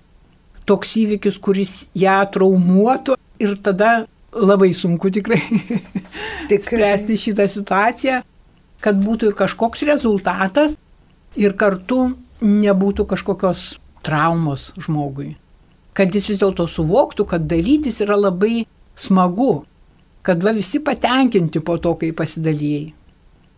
toks 0.69 0.95
įvykis, 1.01 1.39
kuris 1.41 1.73
ją 1.97 2.19
traumuotų 2.31 3.17
ir 3.41 3.57
tada 3.63 4.05
labai 4.31 4.71
sunku 4.73 5.11
tikrai, 5.11 5.41
tikrai. 6.51 6.61
spręsti 6.65 7.17
šitą 7.19 7.47
situaciją, 7.51 8.21
kad 8.81 9.01
būtų 9.03 9.31
ir 9.31 9.37
kažkoks 9.37 9.83
rezultatas 9.89 10.77
ir 11.39 11.55
kartu 11.59 12.13
nebūtų 12.41 13.05
kažkokios 13.11 13.75
traumos 14.05 14.71
žmogui. 14.81 15.35
Kad 15.93 16.15
jis 16.15 16.31
vis 16.31 16.39
dėlto 16.41 16.65
suvoktų, 16.71 17.27
kad 17.27 17.45
dalytis 17.51 17.99
yra 18.01 18.15
labai 18.17 18.65
smagu, 18.95 19.65
kad 20.25 20.43
va 20.43 20.53
visi 20.55 20.79
patenkinti 20.79 21.59
po 21.59 21.77
to, 21.81 21.93
kai 21.99 22.13
pasidalyjai. 22.15 22.93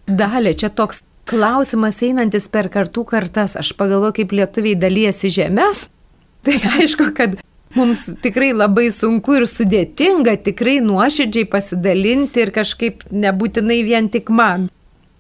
Dalė, 0.10 0.56
čia 0.58 0.72
toks 0.74 1.04
klausimas 1.30 2.02
einantis 2.04 2.50
per 2.52 2.68
kartų 2.74 3.06
kartas. 3.08 3.56
Aš 3.60 3.72
pagalvoju, 3.80 4.18
kaip 4.20 4.36
lietuviai 4.36 4.80
dalyjasi 4.80 5.32
žemės. 5.38 5.88
Tai 6.44 6.58
aišku, 6.80 7.14
kad 7.16 7.38
mums 7.76 8.06
tikrai 8.24 8.52
labai 8.56 8.90
sunku 8.94 9.40
ir 9.40 9.48
sudėtinga 9.50 10.38
tikrai 10.46 10.78
nuoširdžiai 10.86 11.50
pasidalinti 11.50 12.46
ir 12.46 12.54
kažkaip 12.56 13.06
nebūtinai 13.12 13.82
vien 13.88 14.10
tik 14.14 14.32
man. 14.34 14.70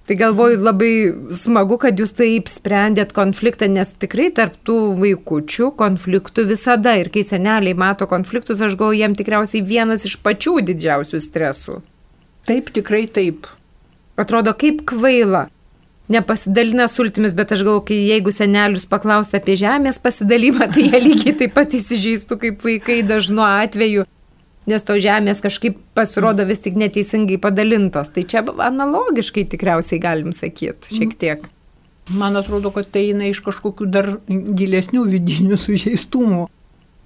Tai 0.03 0.17
galvoju 0.19 0.57
labai 0.59 0.91
smagu, 1.31 1.77
kad 1.79 1.99
jūs 1.99 2.11
taip 2.17 2.49
sprendėt 2.51 3.13
konfliktą, 3.15 3.69
nes 3.71 3.87
tikrai 4.03 4.27
tarp 4.35 4.57
tų 4.67 4.75
vaikučių 4.99 5.69
konfliktų 5.79 6.43
visada 6.49 6.97
ir 6.99 7.07
kai 7.13 7.23
seneliai 7.23 7.71
mato 7.71 8.09
konfliktus, 8.11 8.59
aš 8.59 8.75
galvoju, 8.75 8.99
jiem 8.99 9.15
tikriausiai 9.15 9.63
vienas 9.63 10.03
iš 10.09 10.17
pačių 10.25 10.57
didžiausių 10.67 11.23
stresų. 11.23 11.79
Taip, 12.43 12.73
tikrai 12.75 13.05
taip. 13.07 13.47
Atrodo 14.19 14.51
kaip 14.59 14.83
kvaila 14.91 15.47
nepasidalina 16.11 16.87
sultimis, 16.87 17.33
bet 17.35 17.53
aš 17.55 17.63
galvoju, 17.63 17.85
kai 17.87 17.99
jeigu 18.09 18.33
senelius 18.35 18.85
paklausta 18.89 19.39
apie 19.39 19.55
žemės 19.59 20.01
pasidalymą, 20.03 20.67
tai 20.73 20.87
jie 20.89 20.99
lygiai 21.03 21.35
taip 21.43 21.55
pat 21.55 21.75
įsižeistų 21.77 22.39
kaip 22.41 22.65
vaikai 22.65 22.99
dažnu 23.07 23.43
atveju, 23.45 24.05
nes 24.69 24.85
to 24.87 24.97
žemės 24.99 25.43
kažkaip 25.43 25.79
pasirodo 25.95 26.45
vis 26.47 26.63
tik 26.63 26.77
neteisingai 26.79 27.39
padalintos. 27.41 28.11
Tai 28.15 28.25
čia 28.27 28.43
analogiškai 28.43 29.47
tikriausiai 29.53 30.01
galim 30.03 30.35
sakyti 30.35 30.99
šiek 30.99 31.17
tiek. 31.19 31.47
Man 32.11 32.35
atrodo, 32.35 32.73
kad 32.75 32.89
tai 32.91 33.07
eina 33.13 33.29
iš 33.31 33.39
kažkokių 33.45 33.87
dar 33.87 34.09
gilesnių 34.27 35.05
vidinių 35.07 35.55
sužeistumų, 35.59 36.49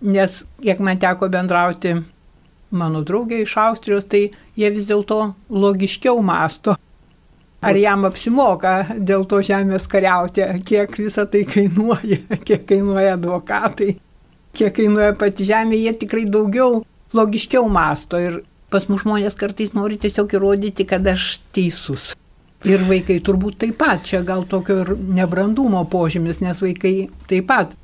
nes 0.09 0.39
kiek 0.63 0.81
man 0.81 0.97
teko 1.01 1.29
bendrauti 1.29 1.99
mano 2.73 3.03
draugė 3.05 3.43
iš 3.43 3.53
Austrijos, 3.61 4.09
tai 4.09 4.31
jie 4.57 4.71
vis 4.73 4.89
dėlto 4.89 5.35
logiškiau 5.53 6.17
masto 6.25 6.75
Ar 7.61 7.77
jam 7.79 8.05
apsimoka 8.05 8.73
dėl 9.01 9.23
to 9.25 9.39
žemės 9.41 9.87
kariauti, 9.89 10.43
kiek 10.67 10.93
visą 10.99 11.25
tai 11.25 11.41
kainuoja, 11.49 12.19
kiek 12.47 12.67
kainuoja 12.69 13.15
advokatai, 13.17 13.95
kiek 14.53 14.75
kainuoja 14.77 15.15
pati 15.17 15.47
žemė, 15.47 15.79
jie 15.81 15.95
tikrai 16.05 16.27
daugiau 16.29 16.83
logiškiau 17.17 17.65
masto 17.71 18.19
ir 18.21 18.43
pas 18.69 18.85
mus 18.91 19.01
žmonės 19.01 19.37
kartais 19.39 19.73
nori 19.73 19.97
tiesiog 19.97 20.37
įrodyti, 20.37 20.85
kad 20.85 21.05
aš 21.07 21.37
teisus. 21.55 22.11
Ir 22.67 22.81
vaikai 22.85 23.19
turbūt 23.23 23.59
taip 23.61 23.77
pat, 23.79 24.03
čia 24.05 24.23
gal 24.25 24.43
tokio 24.49 24.81
ir 24.83 24.93
nebrandumo 24.97 25.83
požymis, 25.89 26.41
nes 26.41 26.61
vaikai 26.61 27.07
taip 27.29 27.47
pat. 27.49 27.75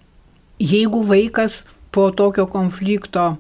Jeigu 0.62 1.04
vaikas 1.08 1.64
po 1.94 2.10
tokio 2.12 2.48
konflikto 2.50 3.36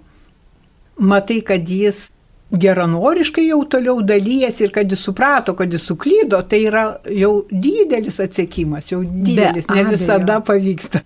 matai, 0.97 1.41
kad 1.45 1.67
jis 1.69 2.07
geranoriškai 2.53 3.47
jau 3.47 3.63
toliau 3.69 4.01
dalyjasi 4.05 4.67
ir 4.67 4.71
kad 4.71 4.91
jis 4.91 5.01
suprato, 5.07 5.55
kad 5.57 5.73
jis 5.73 5.85
suklydo, 5.89 6.41
tai 6.49 6.63
yra 6.67 6.83
jau 7.09 7.45
didelis 7.51 8.19
atsiekimas, 8.23 8.91
jau 8.91 9.01
didelis, 9.03 9.67
Be 9.67 9.75
ne 9.75 9.89
visada 9.89 10.37
abejo. 10.37 10.45
pavyksta. 10.51 11.01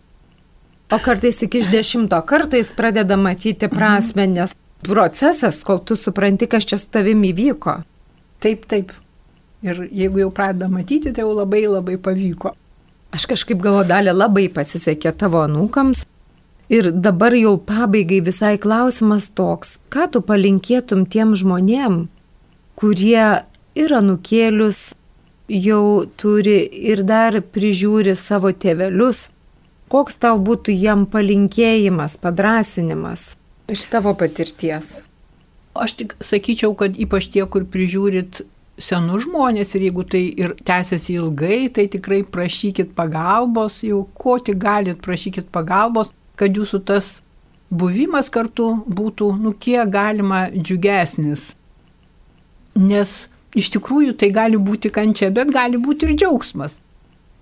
O 0.91 0.99
kartais 1.03 1.41
iki 1.43 1.61
dešimto 1.71 2.21
karto 2.25 2.57
jis 2.57 2.71
pradeda 2.75 3.17
matyti 3.17 3.67
prasme, 3.67 4.27
nes 4.27 4.55
procesas, 4.83 5.63
kol 5.63 5.79
tu 5.79 5.95
supranti, 5.95 6.47
kas 6.47 6.65
čia 6.65 6.77
su 6.77 6.87
tavimi 6.91 7.33
įvyko. 7.33 7.81
Taip, 8.39 8.65
taip. 8.69 8.91
Ir 9.65 9.87
jeigu 9.91 10.21
jau 10.21 10.31
pradeda 10.31 10.69
matyti, 10.69 11.11
tai 11.11 11.25
jau 11.25 11.33
labai 11.33 11.65
labai 11.67 11.97
pavyko. 11.97 12.53
Aš 13.11 13.25
kažkaip 13.25 13.59
galvo 13.63 13.83
dalį 13.87 14.13
labai 14.13 14.47
pasisekė 14.53 15.11
tavo 15.17 15.41
anūkams, 15.41 16.03
Ir 16.69 16.91
dabar 16.91 17.31
jau 17.31 17.55
pabaigai 17.57 18.19
visai 18.25 18.57
klausimas 18.59 19.29
toks, 19.31 19.77
ką 19.87 20.09
tu 20.11 20.19
palinkėtum 20.19 21.05
tiem 21.07 21.31
žmonėm, 21.39 22.09
kurie 22.75 23.43
ir 23.79 23.93
anukėlius 23.95 24.91
jau 25.47 26.03
turi 26.19 26.59
ir 26.91 27.05
dar 27.07 27.39
prižiūri 27.39 28.17
savo 28.19 28.51
tėvelius. 28.51 29.29
Koks 29.87 30.19
tau 30.19 30.35
būtų 30.43 30.75
jam 30.75 31.05
palinkėjimas, 31.07 32.17
padrasinimas 32.19 33.37
iš 33.71 33.85
tavo 33.91 34.11
patirties? 34.19 34.97
Aš 35.77 35.93
tik 35.99 36.15
sakyčiau, 36.23 36.73
kad 36.75 36.97
ypač 36.99 37.29
tie, 37.31 37.45
kur 37.45 37.63
prižiūrit 37.63 38.41
senus 38.77 39.25
žmonės 39.25 39.73
ir 39.75 39.87
jeigu 39.87 40.03
tai 40.03 40.23
ir 40.35 40.55
tęsiasi 40.67 41.17
ilgai, 41.17 41.67
tai 41.73 41.87
tikrai 41.91 42.21
prašykit 42.27 42.91
pagalbos, 42.97 43.81
jau 43.85 44.03
ko 44.17 44.37
tik 44.41 44.59
galit, 44.61 44.99
prašykit 45.03 45.47
pagalbos, 45.53 46.11
kad 46.37 46.57
jūsų 46.57 46.81
tas 46.87 47.17
buvimas 47.69 48.29
kartu 48.33 48.69
būtų, 48.87 49.31
nu, 49.41 49.53
kiek 49.53 49.89
galima 49.91 50.47
džiugesnis. 50.53 51.49
Nes 52.77 53.15
iš 53.57 53.71
tikrųjų 53.73 54.13
tai 54.21 54.29
gali 54.33 54.59
būti 54.61 54.91
kančia, 54.93 55.31
bet 55.33 55.51
gali 55.53 55.79
būti 55.81 56.07
ir 56.07 56.15
džiaugsmas. 56.19 56.79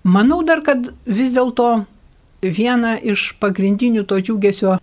Manau 0.06 0.40
dar, 0.46 0.62
kad 0.62 0.92
vis 1.04 1.32
dėlto 1.34 1.84
viena 2.42 2.96
iš 2.98 3.32
pagrindinių 3.42 4.04
to 4.06 4.20
džiugesio 4.22 4.76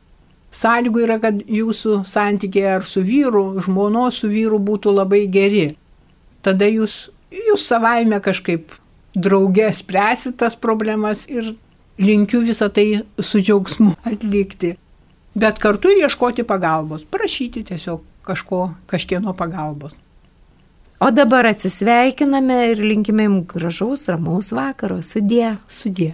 sąlygų 0.54 1.04
yra, 1.06 1.18
kad 1.24 1.42
jūsų 1.48 2.04
santykiai 2.06 2.78
ar 2.78 2.86
su 2.86 3.02
vyru, 3.06 3.46
žmonos 3.64 4.22
su 4.22 4.30
vyru 4.30 4.60
būtų 4.62 4.94
labai 4.94 5.26
geri. 5.32 5.74
Tada 6.44 6.68
jūs, 6.70 7.08
jūs 7.34 7.66
savaime 7.66 8.20
kažkaip 8.22 8.76
draugė 9.16 9.70
spręsit 9.74 10.38
tas 10.42 10.56
problemas 10.58 11.26
ir 11.30 11.54
linkiu 12.02 12.42
visą 12.46 12.70
tai 12.74 13.04
su 13.20 13.42
džiaugsmu 13.42 13.94
atlikti. 14.12 14.76
Bet 15.34 15.60
kartu 15.60 15.90
ieškoti 15.90 16.46
pagalbos, 16.46 17.06
prašyti 17.10 17.64
tiesiog 17.70 18.02
kažko, 18.24 18.68
kažkieno 18.88 19.34
pagalbos. 19.34 19.96
O 21.04 21.10
dabar 21.12 21.50
atsisveikiname 21.50 22.60
ir 22.72 22.84
linkime 22.86 23.26
jums 23.26 23.48
gražaus, 23.50 24.06
ramaus 24.08 24.54
vakaro. 24.56 25.02
Sudė. 25.04 25.58
Sudė. 25.68 26.14